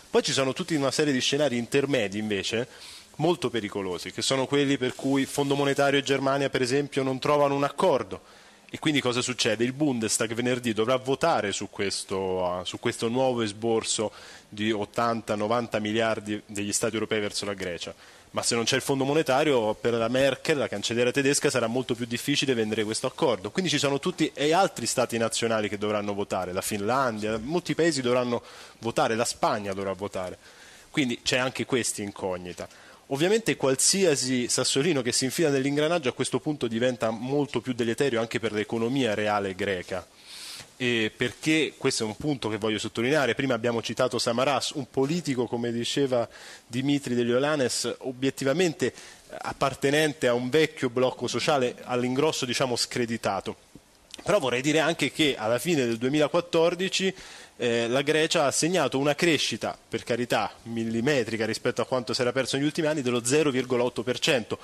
Poi 0.10 0.24
ci 0.24 0.32
sono 0.32 0.54
tutta 0.54 0.74
una 0.76 0.92
serie 0.92 1.12
di 1.12 1.20
scenari 1.20 1.58
intermedi 1.58 2.18
invece 2.18 2.68
molto 3.18 3.50
pericolosi, 3.50 4.12
che 4.12 4.22
sono 4.22 4.46
quelli 4.46 4.78
per 4.78 4.96
cui 4.96 5.26
Fondo 5.26 5.56
Monetario 5.56 6.00
e 6.00 6.04
Germania, 6.04 6.50
per 6.50 6.62
esempio, 6.62 7.04
non 7.04 7.20
trovano 7.20 7.56
un 7.56 7.64
accordo. 7.64 8.22
E 8.70 8.80
quindi 8.80 9.00
cosa 9.00 9.22
succede? 9.22 9.64
Il 9.64 9.74
Bundestag 9.74 10.34
venerdì 10.34 10.74
dovrà 10.74 10.98
votare 10.98 11.54
su 11.54 11.70
questo, 11.70 12.62
su 12.66 12.80
questo 12.80 13.08
nuovo 13.08 13.42
esborso 13.42 14.12
di 14.50 14.72
80-90 14.72 15.80
miliardi 15.80 16.42
degli 16.46 16.74
Stati 16.74 16.96
europei 16.96 17.22
verso 17.22 17.46
la 17.46 17.54
Grecia. 17.54 17.94
Ma 18.32 18.42
se 18.42 18.54
non 18.54 18.66
c'è 18.66 18.76
il 18.76 18.82
Fondo 18.82 19.06
Monetario, 19.06 19.76
per 19.76 19.94
la 19.94 20.10
Merkel, 20.10 20.58
la 20.58 20.68
cancelliera 20.68 21.12
tedesca, 21.12 21.50
sarà 21.50 21.68
molto 21.68 21.96
più 21.96 22.06
difficile 22.06 22.54
vendere 22.54 22.84
questo 22.84 23.08
accordo. 23.08 23.50
Quindi 23.50 23.72
ci 23.72 23.78
sono 23.78 23.98
tutti 23.98 24.30
e 24.34 24.52
altri 24.52 24.88
Stati 24.88 25.18
nazionali 25.18 25.70
che 25.70 25.78
dovranno 25.78 26.14
votare, 26.14 26.52
la 26.52 26.60
Finlandia, 26.60 27.40
molti 27.42 27.76
paesi 27.76 28.02
dovranno 28.02 28.44
votare, 28.80 29.16
la 29.16 29.24
Spagna 29.24 29.72
dovrà 29.72 29.94
votare. 29.94 30.38
Quindi 30.92 31.22
c'è 31.22 31.38
anche 31.38 31.66
questa 31.66 32.02
incognita. 32.02 32.68
Ovviamente 33.08 33.56
qualsiasi 33.56 34.48
sassolino 34.48 35.02
che 35.02 35.12
si 35.12 35.26
infila 35.26 35.50
nell'ingranaggio 35.50 36.10
a 36.10 36.14
questo 36.14 36.40
punto 36.40 36.68
diventa 36.68 37.12
molto 37.12 37.62
più 37.62 37.74
deleterio 37.74 38.20
anche 38.20 38.40
per 38.40 38.52
l'economia 38.52 39.14
reale 39.14 39.54
greca. 39.54 40.06
E 40.78 41.12
perché 41.16 41.74
questo 41.78 42.04
è 42.04 42.08
un 42.08 42.18
punto 42.18 42.50
che 42.50 42.58
voglio 42.58 42.80
sottolineare. 42.80 43.36
Prima 43.36 43.54
abbiamo 43.54 43.82
citato 43.82 44.18
Samaras, 44.18 44.72
un 44.72 44.90
politico, 44.90 45.46
come 45.46 45.72
diceva 45.72 46.28
Dimitri 46.66 47.14
Deliolanes, 47.14 47.96
obiettivamente 48.00 48.94
appartenente 49.38 50.28
a 50.28 50.34
un 50.34 50.50
vecchio 50.50 50.90
blocco 50.90 51.28
sociale 51.28 51.76
all'ingrosso 51.84 52.46
diciamo 52.46 52.76
screditato 52.76 53.56
Però 54.24 54.40
vorrei 54.40 54.62
dire 54.62 54.80
anche 54.80 55.12
che 55.12 55.36
alla 55.38 55.60
fine 55.60 55.86
del 55.86 55.98
2014 55.98 57.14
eh, 57.58 57.88
la 57.88 58.02
Grecia 58.02 58.46
ha 58.46 58.52
segnato 58.52 58.98
una 58.98 59.16
crescita, 59.16 59.78
per 59.88 60.04
carità, 60.04 60.52
millimetrica 60.64 61.46
rispetto 61.46 61.82
a 61.82 61.86
quanto 61.86 62.14
si 62.14 62.22
era 62.22 62.32
perso 62.32 62.58
negli 62.58 62.66
ultimi 62.66 62.88
anni, 62.88 63.02
dello 63.02 63.22
0,8%. 63.22 64.58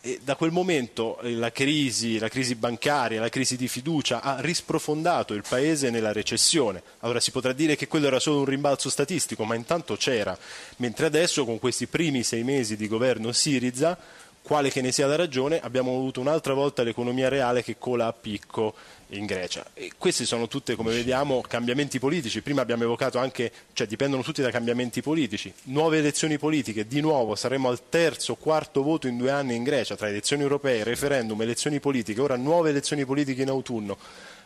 E 0.00 0.20
da 0.22 0.36
quel 0.36 0.52
momento 0.52 1.18
eh, 1.20 1.32
la 1.32 1.50
crisi, 1.50 2.18
la 2.18 2.28
crisi 2.28 2.54
bancaria, 2.54 3.20
la 3.20 3.28
crisi 3.28 3.56
di 3.56 3.66
fiducia 3.66 4.22
ha 4.22 4.40
risprofondato 4.40 5.34
il 5.34 5.42
Paese 5.48 5.90
nella 5.90 6.12
recessione. 6.12 6.82
Allora 7.00 7.18
si 7.18 7.32
potrà 7.32 7.52
dire 7.52 7.74
che 7.74 7.88
quello 7.88 8.06
era 8.06 8.20
solo 8.20 8.38
un 8.38 8.44
rimbalzo 8.44 8.90
statistico, 8.90 9.44
ma 9.44 9.56
intanto 9.56 9.96
c'era. 9.96 10.38
Mentre 10.76 11.06
adesso, 11.06 11.44
con 11.44 11.58
questi 11.58 11.88
primi 11.88 12.22
sei 12.22 12.44
mesi 12.44 12.76
di 12.76 12.86
governo 12.86 13.32
Siriza, 13.32 13.98
quale 14.46 14.70
che 14.70 14.80
ne 14.80 14.92
sia 14.92 15.08
la 15.08 15.16
ragione, 15.16 15.58
abbiamo 15.60 15.90
avuto 15.90 16.20
un'altra 16.20 16.54
volta 16.54 16.84
l'economia 16.84 17.28
reale 17.28 17.64
che 17.64 17.76
cola 17.76 18.06
a 18.06 18.12
picco 18.12 18.76
in 19.10 19.26
Grecia. 19.26 19.70
E 19.74 19.92
questi 19.96 20.24
sono 20.24 20.48
tutti, 20.48 20.74
come 20.74 20.92
vediamo, 20.92 21.40
cambiamenti 21.40 21.98
politici. 21.98 22.42
Prima 22.42 22.62
abbiamo 22.62 22.82
evocato 22.82 23.18
anche, 23.18 23.52
cioè 23.72 23.86
dipendono 23.86 24.22
tutti 24.22 24.42
da 24.42 24.50
cambiamenti 24.50 25.02
politici. 25.02 25.52
Nuove 25.64 25.98
elezioni 25.98 26.38
politiche, 26.38 26.86
di 26.86 27.00
nuovo 27.00 27.34
saremo 27.34 27.68
al 27.68 27.88
terzo, 27.88 28.34
quarto 28.34 28.82
voto 28.82 29.06
in 29.06 29.16
due 29.16 29.30
anni 29.30 29.54
in 29.54 29.62
Grecia, 29.62 29.96
tra 29.96 30.08
elezioni 30.08 30.42
europee, 30.42 30.82
referendum, 30.84 31.40
elezioni 31.42 31.80
politiche, 31.80 32.20
ora 32.20 32.36
nuove 32.36 32.70
elezioni 32.70 33.04
politiche 33.04 33.42
in 33.42 33.48
autunno. 33.48 33.96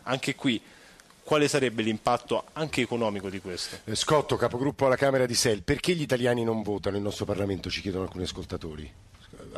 Anche 0.02 0.35
qui 0.35 0.61
quale 1.23 1.47
sarebbe 1.47 1.83
l'impatto 1.83 2.45
anche 2.55 2.81
economico 2.81 3.31
di 3.31 3.40
questo? 3.40 3.79
Eh, 3.85 3.95
Scotto, 3.95 4.37
capogruppo 4.37 4.87
alla 4.87 4.97
Camera 4.97 5.26
di 5.26 5.35
Sel, 5.35 5.62
perché 5.62 5.95
gli 5.95 6.02
italiani 6.02 6.43
non 6.43 6.62
votano 6.62 6.97
il 6.97 7.02
nostro 7.02 7.25
Parlamento? 7.25 7.71
Ci 7.71 7.81
chiedono 7.81 8.05
alcuni 8.05 8.25
ascoltatori. 8.25 8.90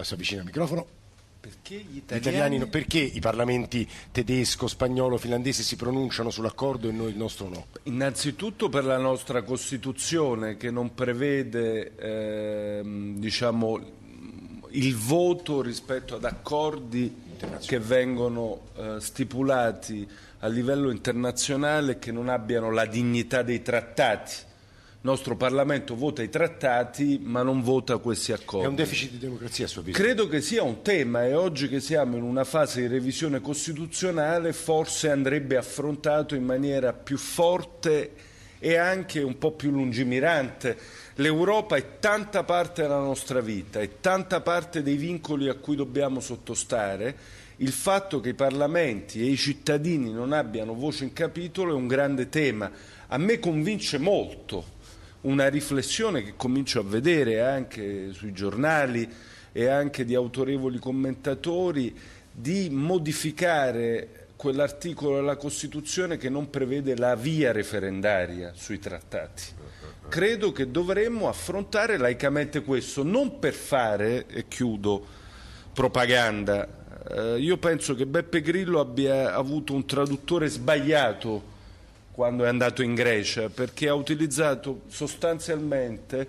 Si 0.02 0.12
avvicina 0.12 0.40
al 0.40 0.47
microfono. 0.47 1.01
Perché 1.42 1.75
gli 1.75 1.94
Gli 1.94 1.96
italiani... 1.96 2.37
italiani, 2.37 2.66
perché 2.68 3.00
i 3.00 3.18
parlamenti 3.18 3.88
tedesco, 4.12 4.68
spagnolo, 4.68 5.18
finlandese 5.18 5.64
si 5.64 5.75
pronunciano 5.75 6.30
sull'accordo 6.30 6.88
e 6.88 6.92
noi 6.92 7.11
il 7.11 7.16
nostro 7.16 7.49
no? 7.49 7.66
Innanzitutto 7.84 8.68
per 8.68 8.84
la 8.84 8.96
nostra 8.96 9.42
Costituzione 9.42 10.56
che 10.56 10.70
non 10.70 10.94
prevede 10.94 11.96
ehm, 12.78 13.16
diciamo, 13.18 13.80
il 14.68 14.94
voto 14.94 15.62
rispetto 15.62 16.14
ad 16.14 16.25
accordi 16.25 17.12
che 17.66 17.80
vengono 17.80 18.68
eh, 18.76 19.00
stipulati 19.00 20.08
a 20.38 20.46
livello 20.46 20.92
internazionale 20.92 21.92
e 21.92 21.99
che 21.99 22.12
non 22.12 22.28
abbiano 22.28 22.70
la 22.70 22.87
dignità 22.87 23.42
dei 23.42 23.62
trattati. 23.62 24.50
Il 25.04 25.09
nostro 25.09 25.35
Parlamento 25.35 25.97
vota 25.97 26.23
i 26.23 26.28
trattati 26.28 27.18
ma 27.21 27.42
non 27.42 27.61
vota 27.61 27.97
questi 27.97 28.30
accordi. 28.30 28.66
È 28.66 28.68
un 28.68 28.76
deficit 28.76 29.11
di 29.11 29.18
democrazia 29.18 29.64
a 29.64 29.68
suo 29.68 29.80
avviso? 29.80 30.00
Credo 30.00 30.28
che 30.28 30.40
sia 30.40 30.62
un 30.62 30.80
tema 30.82 31.25
e 31.26 31.35
oggi 31.35 31.68
che 31.68 31.80
siamo 31.80 32.16
in 32.16 32.23
una 32.23 32.44
fase 32.44 32.82
di 32.82 32.87
revisione 32.87 33.40
costituzionale 33.40 34.52
forse 34.52 35.11
andrebbe 35.11 35.56
affrontato 35.56 36.37
in 36.37 36.44
maniera 36.44 36.92
più 36.92 37.18
forte 37.18 38.12
e 38.61 38.76
anche 38.76 39.21
un 39.21 39.38
po' 39.38 39.50
più 39.50 39.73
lungimirante. 39.73 40.78
L'Europa 41.16 41.75
è 41.75 41.99
tanta 41.99 42.44
parte 42.44 42.82
della 42.82 43.00
nostra 43.00 43.40
vita, 43.40 43.80
è 43.80 43.99
tanta 43.99 44.40
parte 44.40 44.85
dei 44.85 44.94
vincoli 44.94 45.49
a 45.49 45.54
cui 45.54 45.75
dobbiamo 45.75 46.21
sottostare. 46.21 47.40
Il 47.56 47.73
fatto 47.73 48.21
che 48.21 48.28
i 48.28 48.35
parlamenti 48.35 49.21
e 49.21 49.25
i 49.25 49.37
cittadini 49.37 50.12
non 50.12 50.32
abbiano 50.32 50.75
voce 50.75 51.02
in 51.02 51.12
capitolo 51.12 51.73
è 51.73 51.75
un 51.75 51.88
grande 51.88 52.28
tema. 52.28 52.71
A 53.09 53.18
me 53.18 53.40
convince 53.40 53.99
molto 53.99 54.78
una 55.22 55.48
riflessione 55.48 56.22
che 56.22 56.34
comincio 56.36 56.80
a 56.80 56.84
vedere 56.84 57.42
anche 57.42 58.12
sui 58.12 58.32
giornali 58.32 59.08
e 59.52 59.66
anche 59.66 60.04
di 60.04 60.14
autorevoli 60.14 60.78
commentatori 60.78 61.94
di 62.32 62.68
modificare 62.70 64.26
quell'articolo 64.36 65.16
della 65.16 65.36
Costituzione 65.36 66.16
che 66.16 66.28
non 66.28 66.50
prevede 66.50 66.96
la 66.96 67.14
via 67.14 67.52
referendaria 67.52 68.52
sui 68.54 68.78
trattati. 68.78 69.42
Credo 70.08 70.50
che 70.50 70.70
dovremmo 70.70 71.28
affrontare 71.28 71.96
laicamente 71.96 72.62
questo, 72.62 73.04
non 73.04 73.38
per 73.38 73.52
fare, 73.52 74.26
e 74.26 74.48
chiudo, 74.48 75.06
propaganda. 75.72 76.66
Eh, 77.08 77.38
io 77.38 77.56
penso 77.58 77.94
che 77.94 78.06
Beppe 78.06 78.40
Grillo 78.40 78.80
abbia 78.80 79.35
avuto 79.35 79.74
un 79.74 79.87
traduttore 79.87 80.48
sbagliato 80.48 81.51
quando 82.12 82.44
è 82.44 82.48
andato 82.48 82.83
in 82.83 82.94
Grecia, 82.94 83.48
perché 83.48 83.88
ha 83.88 83.94
utilizzato 83.94 84.83
sostanzialmente 84.88 86.29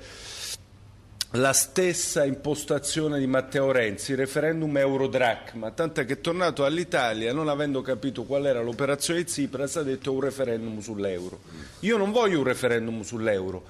la 1.38 1.52
stessa 1.52 2.26
impostazione 2.26 3.17
di 3.17 3.26
Matteo 3.26 3.72
Renzi, 3.72 4.13
referendum 4.13 4.78
Eurodracma, 4.78 5.72
tant'è 5.72 6.06
che 6.06 6.13
è 6.13 6.22
tornato 6.22 6.63
all'Italia 6.63 7.34
non 7.34 7.50
avendo 7.50 7.82
capito 7.82 8.24
qual 8.24 8.46
era 8.46 8.62
l'operazione 8.62 9.22
di 9.22 9.26
Tsipras 9.26 9.78
ha 9.78 9.84
detto 9.84 10.13
un 10.13 10.22
referendum 10.22 10.80
sull'euro. 10.80 11.41
Io 11.80 11.98
non 11.98 12.12
voglio 12.12 12.38
un 12.38 12.43
referendum 12.43 13.02
sull'euro, 13.02 13.63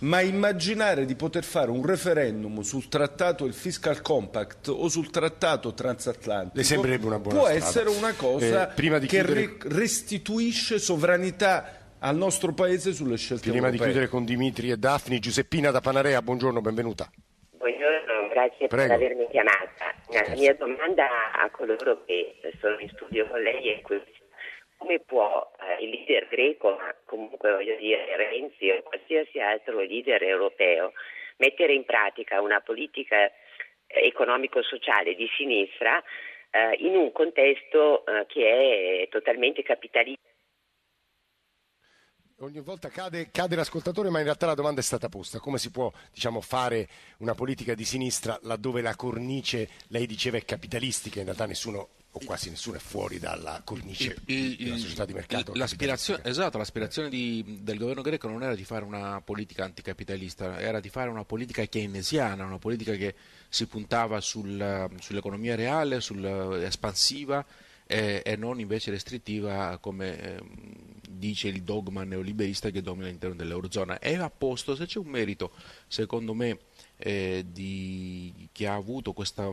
ma 0.00 0.20
immaginare 0.20 1.04
di 1.04 1.14
poter 1.14 1.44
fare 1.44 1.70
un 1.70 1.84
referendum 1.84 2.60
sul 2.60 2.88
trattato 2.88 3.44
del 3.44 3.52
fiscal 3.52 4.00
compact 4.00 4.68
o 4.68 4.88
sul 4.88 5.10
trattato 5.10 5.74
transatlantico 5.74 6.56
Le 6.56 6.62
sembrerebbe 6.64 7.06
una 7.06 7.18
buona 7.18 7.38
può 7.38 7.46
strada. 7.48 7.64
essere 7.66 7.88
una 7.90 8.12
cosa 8.14 8.70
Eh, 8.70 8.74
prima 8.74 8.98
di 8.98 9.06
che 9.06 9.22
chiudere- 9.22 9.56
restituisce 9.64 10.78
sovranità 10.78 11.76
al 11.98 12.16
nostro 12.16 12.52
paese 12.54 12.92
sulle 12.94 13.18
scelte 13.18 13.50
Prima 13.50 13.68
di 13.68 13.76
europee. 13.76 13.86
chiudere 13.92 14.08
con 14.08 14.24
Dimitri 14.24 14.70
e 14.70 14.78
Daphne, 14.78 15.18
Giuseppina 15.18 15.70
da 15.70 15.80
Panarea, 15.82 16.22
buongiorno, 16.22 16.62
benvenuta. 16.62 17.10
Buongiorno, 17.58 18.28
grazie 18.32 18.68
Prego. 18.68 18.86
per 18.88 18.96
avermi 18.96 19.26
chiamata. 19.30 19.92
La 20.08 20.34
mia 20.34 20.54
domanda 20.54 21.04
a 21.34 21.50
coloro 21.50 22.02
che 22.06 22.36
sono 22.58 22.78
in 22.78 22.88
studio 22.94 23.28
con 23.28 23.40
lei 23.42 23.68
è 23.68 23.80
questa. 23.82 24.08
Come 24.80 24.98
può 25.00 25.52
eh, 25.60 25.84
il 25.84 25.90
leader 25.90 26.26
greco, 26.28 26.70
ma 26.70 26.94
comunque 27.04 27.52
voglio 27.52 27.76
dire 27.76 28.16
Renzi 28.16 28.70
o 28.70 28.82
qualsiasi 28.82 29.38
altro 29.38 29.78
leader 29.78 30.22
europeo, 30.22 30.92
mettere 31.36 31.74
in 31.74 31.84
pratica 31.84 32.40
una 32.40 32.60
politica 32.60 33.30
economico-sociale 33.86 35.14
di 35.14 35.28
sinistra 35.36 36.02
eh, 36.50 36.76
in 36.78 36.96
un 36.96 37.12
contesto 37.12 38.06
eh, 38.06 38.24
che 38.26 39.02
è 39.02 39.08
totalmente 39.10 39.62
capitalista? 39.62 40.28
Ogni 42.38 42.60
volta 42.60 42.88
cade, 42.88 43.28
cade 43.30 43.56
l'ascoltatore, 43.56 44.08
ma 44.08 44.16
in 44.16 44.24
realtà 44.24 44.46
la 44.46 44.54
domanda 44.54 44.80
è 44.80 44.82
stata 44.82 45.10
posta. 45.10 45.40
Come 45.40 45.58
si 45.58 45.70
può 45.70 45.92
diciamo, 46.10 46.40
fare 46.40 46.88
una 47.18 47.34
politica 47.34 47.74
di 47.74 47.84
sinistra 47.84 48.38
laddove 48.44 48.80
la 48.80 48.96
cornice, 48.96 49.68
lei 49.90 50.06
diceva, 50.06 50.38
è 50.38 50.44
capitalistica, 50.46 51.18
in 51.18 51.26
realtà 51.26 51.44
nessuno 51.44 51.99
o 52.12 52.20
quasi 52.24 52.50
nessuno 52.50 52.76
è 52.76 52.80
fuori 52.80 53.18
dalla 53.20 53.60
cornice 53.64 54.16
Il- 54.26 54.56
il- 54.60 54.78
società 54.78 55.04
di 55.04 55.12
mercato. 55.12 55.52
l'aspirazione, 55.54 56.22
esatto, 56.24 56.58
l'aspirazione 56.58 57.08
di- 57.08 57.60
del 57.62 57.78
governo 57.78 58.02
greco 58.02 58.26
non 58.28 58.42
era 58.42 58.54
di 58.56 58.64
fare 58.64 58.84
una 58.84 59.20
politica 59.20 59.64
anticapitalista, 59.64 60.60
era 60.60 60.80
di 60.80 60.88
fare 60.88 61.08
una 61.08 61.24
politica 61.24 61.64
keynesiana, 61.64 62.44
una 62.44 62.58
politica 62.58 62.94
che 62.94 63.14
si 63.48 63.66
puntava 63.66 64.20
sul- 64.20 64.90
sull'economia 64.98 65.54
reale, 65.54 66.00
sul- 66.00 66.62
espansiva 66.64 67.44
eh, 67.86 68.22
e 68.24 68.36
non 68.36 68.60
invece 68.60 68.92
restrittiva 68.92 69.76
come 69.80 70.16
ehm, 70.20 70.74
dice 71.08 71.48
il 71.48 71.62
dogma 71.64 72.04
neoliberista 72.04 72.70
che 72.70 72.82
domina 72.82 73.06
all'interno 73.06 73.34
dell'Eurozona. 73.34 73.98
E 73.98 74.14
a 74.14 74.30
posto, 74.30 74.76
se 74.76 74.86
c'è 74.86 74.98
un 75.00 75.08
merito, 75.08 75.50
secondo 75.88 76.32
me, 76.32 76.58
eh, 76.96 77.44
di 77.50 78.48
chi 78.52 78.64
ha 78.66 78.74
avuto 78.74 79.12
questa 79.12 79.50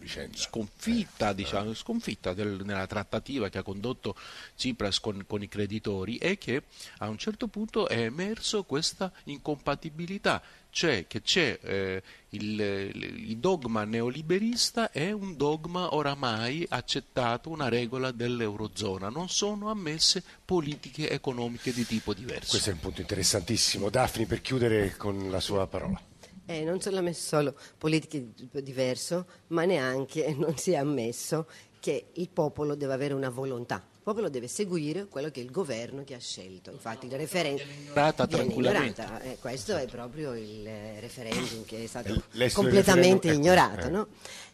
Vicenda. 0.00 0.36
sconfitta, 0.36 1.32
diciamo, 1.32 1.74
sconfitta 1.74 2.32
del- 2.32 2.62
nella 2.64 2.86
trattativa 2.86 3.48
che 3.50 3.58
ha 3.58 3.62
condotto 3.62 4.16
Tsipras 4.56 4.98
con, 4.98 5.24
con 5.26 5.42
i 5.42 5.48
creditori 5.48 6.16
è 6.16 6.38
che 6.38 6.62
a 6.98 7.08
un 7.08 7.18
certo 7.18 7.48
punto 7.48 7.86
è 7.86 7.98
emerso 7.98 8.64
questa 8.64 9.12
incompatibilità, 9.24 10.42
cioè 10.70 11.06
che 11.06 11.20
c'è 11.20 11.58
eh, 11.62 12.02
il, 12.30 12.60
il 12.60 13.36
dogma 13.36 13.84
neoliberista 13.84 14.90
è 14.90 15.10
un 15.12 15.36
dogma 15.36 15.94
oramai 15.94 16.66
accettato, 16.68 17.50
una 17.50 17.68
regola 17.68 18.10
dell'Eurozona, 18.10 19.08
non 19.10 19.28
sono 19.28 19.70
ammesse 19.70 20.22
politiche 20.44 21.10
economiche 21.10 21.72
di 21.72 21.84
tipo 21.84 22.14
diverso. 22.14 22.50
Questo 22.50 22.70
è 22.70 22.72
un 22.72 22.80
punto 22.80 23.00
interessantissimo. 23.00 23.90
Daphne, 23.90 24.26
per 24.26 24.40
chiudere 24.40 24.96
con 24.96 25.30
la 25.30 25.40
sua 25.40 25.66
parola. 25.66 26.09
Eh, 26.50 26.64
non 26.64 26.80
sono 26.80 26.98
ammesso 26.98 27.36
solo 27.36 27.54
politiche 27.78 28.18
di 28.20 28.34
tipo 28.34 28.60
diverso, 28.60 29.26
ma 29.48 29.64
neanche 29.64 30.34
non 30.38 30.56
si 30.56 30.72
è 30.72 30.76
ammesso 30.76 31.46
che 31.78 32.06
il 32.14 32.28
popolo 32.28 32.74
deve 32.74 32.92
avere 32.92 33.14
una 33.14 33.30
volontà. 33.30 33.82
Il 33.92 34.00
popolo 34.02 34.28
deve 34.28 34.48
seguire 34.48 35.06
quello 35.06 35.30
che 35.30 35.40
il 35.40 35.50
governo 35.50 36.04
che 36.04 36.14
ha 36.14 36.18
scelto. 36.18 36.70
Infatti 36.70 37.06
il 37.06 37.12
referendum 37.12 37.66
viene 37.92 38.14
tranquillamente. 38.14 39.00
ignorata. 39.02 39.20
Eh, 39.22 39.36
questo 39.40 39.76
è 39.76 39.86
proprio 39.86 40.34
il 40.34 40.66
eh, 40.66 41.00
referendum 41.00 41.64
che 41.64 41.84
è 41.84 41.86
stato 41.86 42.08
L'esito 42.08 42.36
del 42.38 42.52
completamente 42.52 43.28
ecco, 43.28 43.38
ignorato. 43.38 43.86
eh. 43.86 43.90
no? 43.90 44.08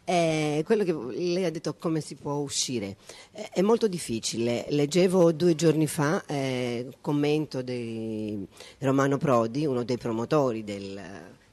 Eh, 0.04 0.62
quello 0.64 0.85
che 0.85 0.92
lei 0.92 1.44
ha 1.44 1.50
detto 1.50 1.74
come 1.74 2.00
si 2.00 2.14
può 2.14 2.35
uscire 2.35 2.96
Eh, 3.32 3.48
è 3.54 3.62
molto 3.62 3.88
difficile. 3.88 4.66
Leggevo 4.68 5.32
due 5.32 5.54
giorni 5.54 5.87
fa 5.88 6.24
eh, 6.26 6.82
un 6.87 6.92
commento 7.00 7.62
di 7.62 8.46
Romano 8.78 9.16
Prodi, 9.16 9.64
uno 9.66 9.82
dei 9.85 9.96
promotori 9.98 10.62
del 10.62 11.00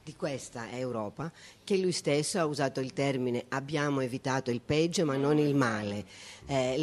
di 0.04 0.14
questa 0.14 0.70
Europa 0.70 1.32
che 1.64 1.78
lui 1.78 1.90
stesso 1.90 2.38
ha 2.38 2.44
usato 2.44 2.80
il 2.80 2.92
termine 2.92 3.46
abbiamo 3.48 4.00
evitato 4.00 4.50
il 4.50 4.60
peggio 4.60 5.06
ma 5.06 5.16
non 5.16 5.38
il 5.38 5.54
male. 5.54 6.04
Eh, 6.46 6.78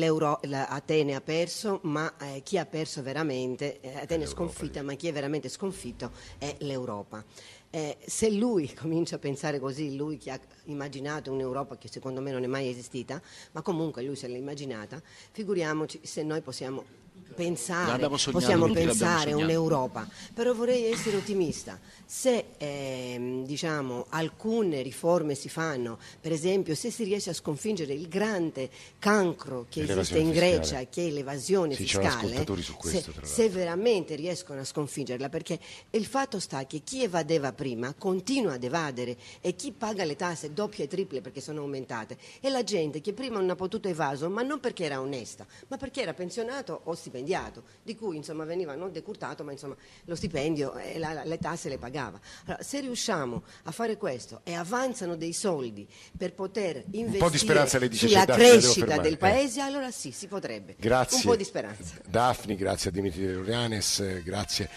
Atene 0.52 1.14
ha 1.14 1.22
perso, 1.22 1.80
ma 1.84 2.12
eh, 2.18 2.42
chi 2.42 2.58
ha 2.58 2.66
perso 2.66 3.04
veramente, 3.04 3.80
eh, 3.80 3.96
Atene 4.00 4.24
è 4.24 4.28
sconfitta, 4.28 4.82
ma 4.82 4.96
chi 4.96 5.08
è 5.08 5.14
veramente 5.14 5.50
sconfitto 5.50 6.12
è 6.40 6.56
l'Europa. 6.60 7.24
Eh, 7.70 7.98
se 8.04 8.32
lui 8.32 8.74
comincia 8.76 9.18
a 9.18 9.20
pensare 9.20 9.60
così, 9.60 9.96
lui 9.96 10.18
che 10.18 10.32
ha 10.32 10.40
immaginato 10.66 11.32
un'Europa 11.32 11.78
che 11.78 11.90
secondo 11.90 12.22
me 12.22 12.32
non 12.32 12.44
è 12.44 12.48
mai 12.48 12.70
esistita, 12.70 13.22
ma 13.52 13.62
comunque 13.62 14.02
lui 14.02 14.16
se 14.16 14.28
l'ha 14.28 14.38
immaginata, 14.38 15.02
figuriamoci 15.32 16.00
se 16.04 16.24
noi 16.24 16.42
possiamo 16.42 17.01
pensare, 17.36 18.08
possiamo 18.10 18.70
pensare 18.72 19.34
un'Europa, 19.34 20.08
però 20.34 20.54
vorrei 20.54 20.92
essere 20.92 21.18
ottimista. 21.18 21.80
Se 22.06 22.48
ehm, 22.58 23.46
diciamo, 23.46 24.08
alcune 24.10 24.82
riforme 24.82 25.34
si 25.34 25.48
fanno, 25.48 25.98
per 26.20 26.34
esempio 26.34 26.76
se 26.76 26.92
si 26.92 27.06
riesce 27.06 27.30
a 27.30 27.34
sconfiggere 27.34 27.94
il 27.94 28.10
grande 28.10 28.70
cancro 29.00 29.66
che 29.70 29.84
esiste 29.84 30.20
in 30.20 30.32
Grecia, 30.32 30.60
fiscale. 30.62 30.88
che 30.90 31.08
è 31.08 31.10
l'evasione 31.10 31.76
sì, 31.76 31.84
fiscale, 31.84 32.44
questo, 32.44 33.14
se, 33.14 33.26
se, 33.26 33.50
veramente 33.50 34.16
riescono 34.16 34.60
a 34.60 34.66
sconfiggerla, 34.66 35.30
perché 35.30 35.58
il 35.92 36.06
fatto 36.06 36.40
sta 36.40 36.66
che 36.66 36.82
chi 36.84 37.04
evadeva 37.04 37.54
prima 37.54 37.94
continua 37.98 38.54
ad 38.54 38.64
evadere 38.64 39.16
e 39.40 39.56
chi 39.56 39.72
paga 39.72 40.04
le 40.04 40.18
tasse 40.18 40.52
doppie 40.52 40.86
e 40.86 40.88
triple 40.88 41.22
perché 41.22 41.40
sono 41.40 41.62
aumentate 41.62 42.18
è 42.42 42.50
la 42.50 42.64
gente 42.64 43.00
che 43.00 43.14
prima 43.14 43.40
non 43.40 43.50
ha 43.50 43.56
potuto 43.56 43.88
evaso, 43.88 44.30
ma 44.30 44.42
non 44.42 44.60
perché 44.60 44.84
era 44.84 45.00
onesta, 45.00 45.46
ma 45.68 45.78
perché 45.78 46.02
era 46.02 46.14
pensionato 46.14 46.82
o 46.84 46.94
stipendiato 46.94 47.11
stipendiato, 47.12 47.64
di 47.84 47.96
cui 47.96 48.16
insomma, 48.16 48.46
veniva 48.46 48.74
non 48.76 48.92
decurtato, 48.92 49.44
ma 49.44 49.52
insomma, 49.52 49.76
lo 50.06 50.16
stipendio 50.16 50.76
e 50.76 50.98
la, 50.98 51.24
le 51.26 51.38
tasse 51.38 51.68
le 51.68 51.78
pagava. 51.78 52.20
Allora, 52.46 52.64
se 52.64 52.80
riusciamo 52.80 53.44
a 53.64 53.72
fare 53.72 53.98
questo 53.98 54.40
e 54.44 54.54
avanzano 54.54 55.16
dei 55.16 55.34
soldi 55.34 55.86
per 56.18 56.34
poter 56.34 56.84
investire 56.92 57.68
sulla 57.92 58.26
crescita 58.26 58.98
del 58.98 59.18
paese, 59.18 59.60
eh. 59.60 59.64
allora 59.64 59.92
sì, 59.92 60.12
si 60.12 60.28
potrebbe. 60.28 60.76
Grazie. 60.80 61.18
Un 61.18 61.24
po' 61.24 61.36
di 61.36 61.44
speranza. 61.44 61.96
Daphne, 62.08 62.56
grazie 62.56 62.90
a 62.90 62.94
Dimitri 62.94 63.26
De 63.26 63.34
Lorianes, 63.34 64.24
grazie 64.24 64.70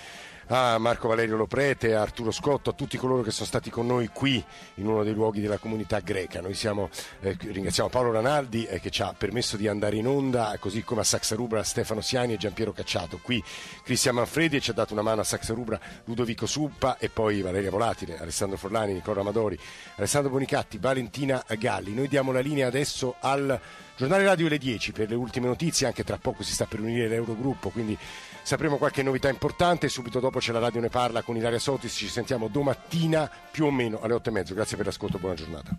a 0.48 0.78
Marco 0.78 1.08
Valerio 1.08 1.36
Loprete, 1.36 1.94
a 1.94 2.02
Arturo 2.02 2.30
Scotto, 2.30 2.70
a 2.70 2.72
tutti 2.72 2.98
coloro 2.98 3.22
che 3.22 3.30
sono 3.30 3.46
stati 3.46 3.70
con 3.70 3.86
noi 3.86 4.08
qui 4.08 4.42
in 4.74 4.86
uno 4.86 5.02
dei 5.02 5.14
luoghi 5.14 5.40
della 5.40 5.58
comunità 5.58 6.00
greca. 6.00 6.40
Noi 6.40 6.54
siamo, 6.54 6.90
eh, 7.20 7.36
ringraziamo 7.38 7.88
Paolo 7.88 8.12
Ranaldi 8.12 8.66
eh, 8.66 8.80
che 8.80 8.90
ci 8.90 9.02
ha 9.02 9.14
permesso 9.16 9.56
di 9.56 9.68
andare 9.68 9.96
in 9.96 10.06
onda, 10.06 10.56
così 10.60 10.82
come 10.82 11.00
a 11.00 11.04
Saxarubra 11.04 11.62
Stefano 11.62 12.00
Siani 12.00 12.34
e 12.34 12.36
Giampiero 12.36 12.72
Cacciato. 12.72 13.18
Qui 13.22 13.42
Cristian 13.82 14.16
Manfredi 14.16 14.60
ci 14.60 14.70
ha 14.70 14.74
dato 14.74 14.92
una 14.92 15.02
mano 15.02 15.22
a 15.22 15.24
Saxarubra 15.24 15.80
Ludovico 16.04 16.46
Suppa 16.46 16.98
e 16.98 17.08
poi 17.08 17.40
Valeria 17.40 17.70
Volatile, 17.70 18.18
Alessandro 18.18 18.58
Forlani, 18.58 18.92
Nicola 18.92 19.20
Amadori, 19.20 19.58
Alessandro 19.96 20.30
Bonicatti, 20.30 20.78
Valentina 20.78 21.42
Galli. 21.58 21.94
Noi 21.94 22.08
diamo 22.08 22.32
la 22.32 22.40
linea 22.40 22.66
adesso 22.66 23.16
al 23.20 23.58
giornale 23.96 24.24
radio 24.24 24.46
alle 24.46 24.58
10 24.58 24.92
per 24.92 25.08
le 25.08 25.14
ultime 25.14 25.46
notizie, 25.46 25.86
anche 25.86 26.04
tra 26.04 26.18
poco 26.18 26.42
si 26.42 26.52
sta 26.52 26.66
per 26.66 26.80
unire 26.80 27.08
l'Eurogruppo, 27.08 27.70
quindi 27.70 27.96
sapremo 28.44 28.76
qualche 28.76 29.02
novità 29.02 29.28
importante. 29.28 29.88
Subito 29.88 30.20
dopo 30.20 30.38
c'è 30.38 30.52
la 30.52 30.60
radio 30.60 30.80
Ne 30.80 30.90
Parla 30.90 31.22
con 31.22 31.36
Ilaria 31.36 31.58
Sotis. 31.58 31.92
Ci 31.92 32.08
sentiamo 32.08 32.48
domattina 32.48 33.28
più 33.50 33.64
o 33.64 33.72
meno 33.72 34.00
alle 34.00 34.14
8 34.14 34.28
e 34.28 34.32
mezzo. 34.32 34.54
Grazie 34.54 34.76
per 34.76 34.86
l'ascolto, 34.86 35.18
buona 35.18 35.34
giornata. 35.34 35.72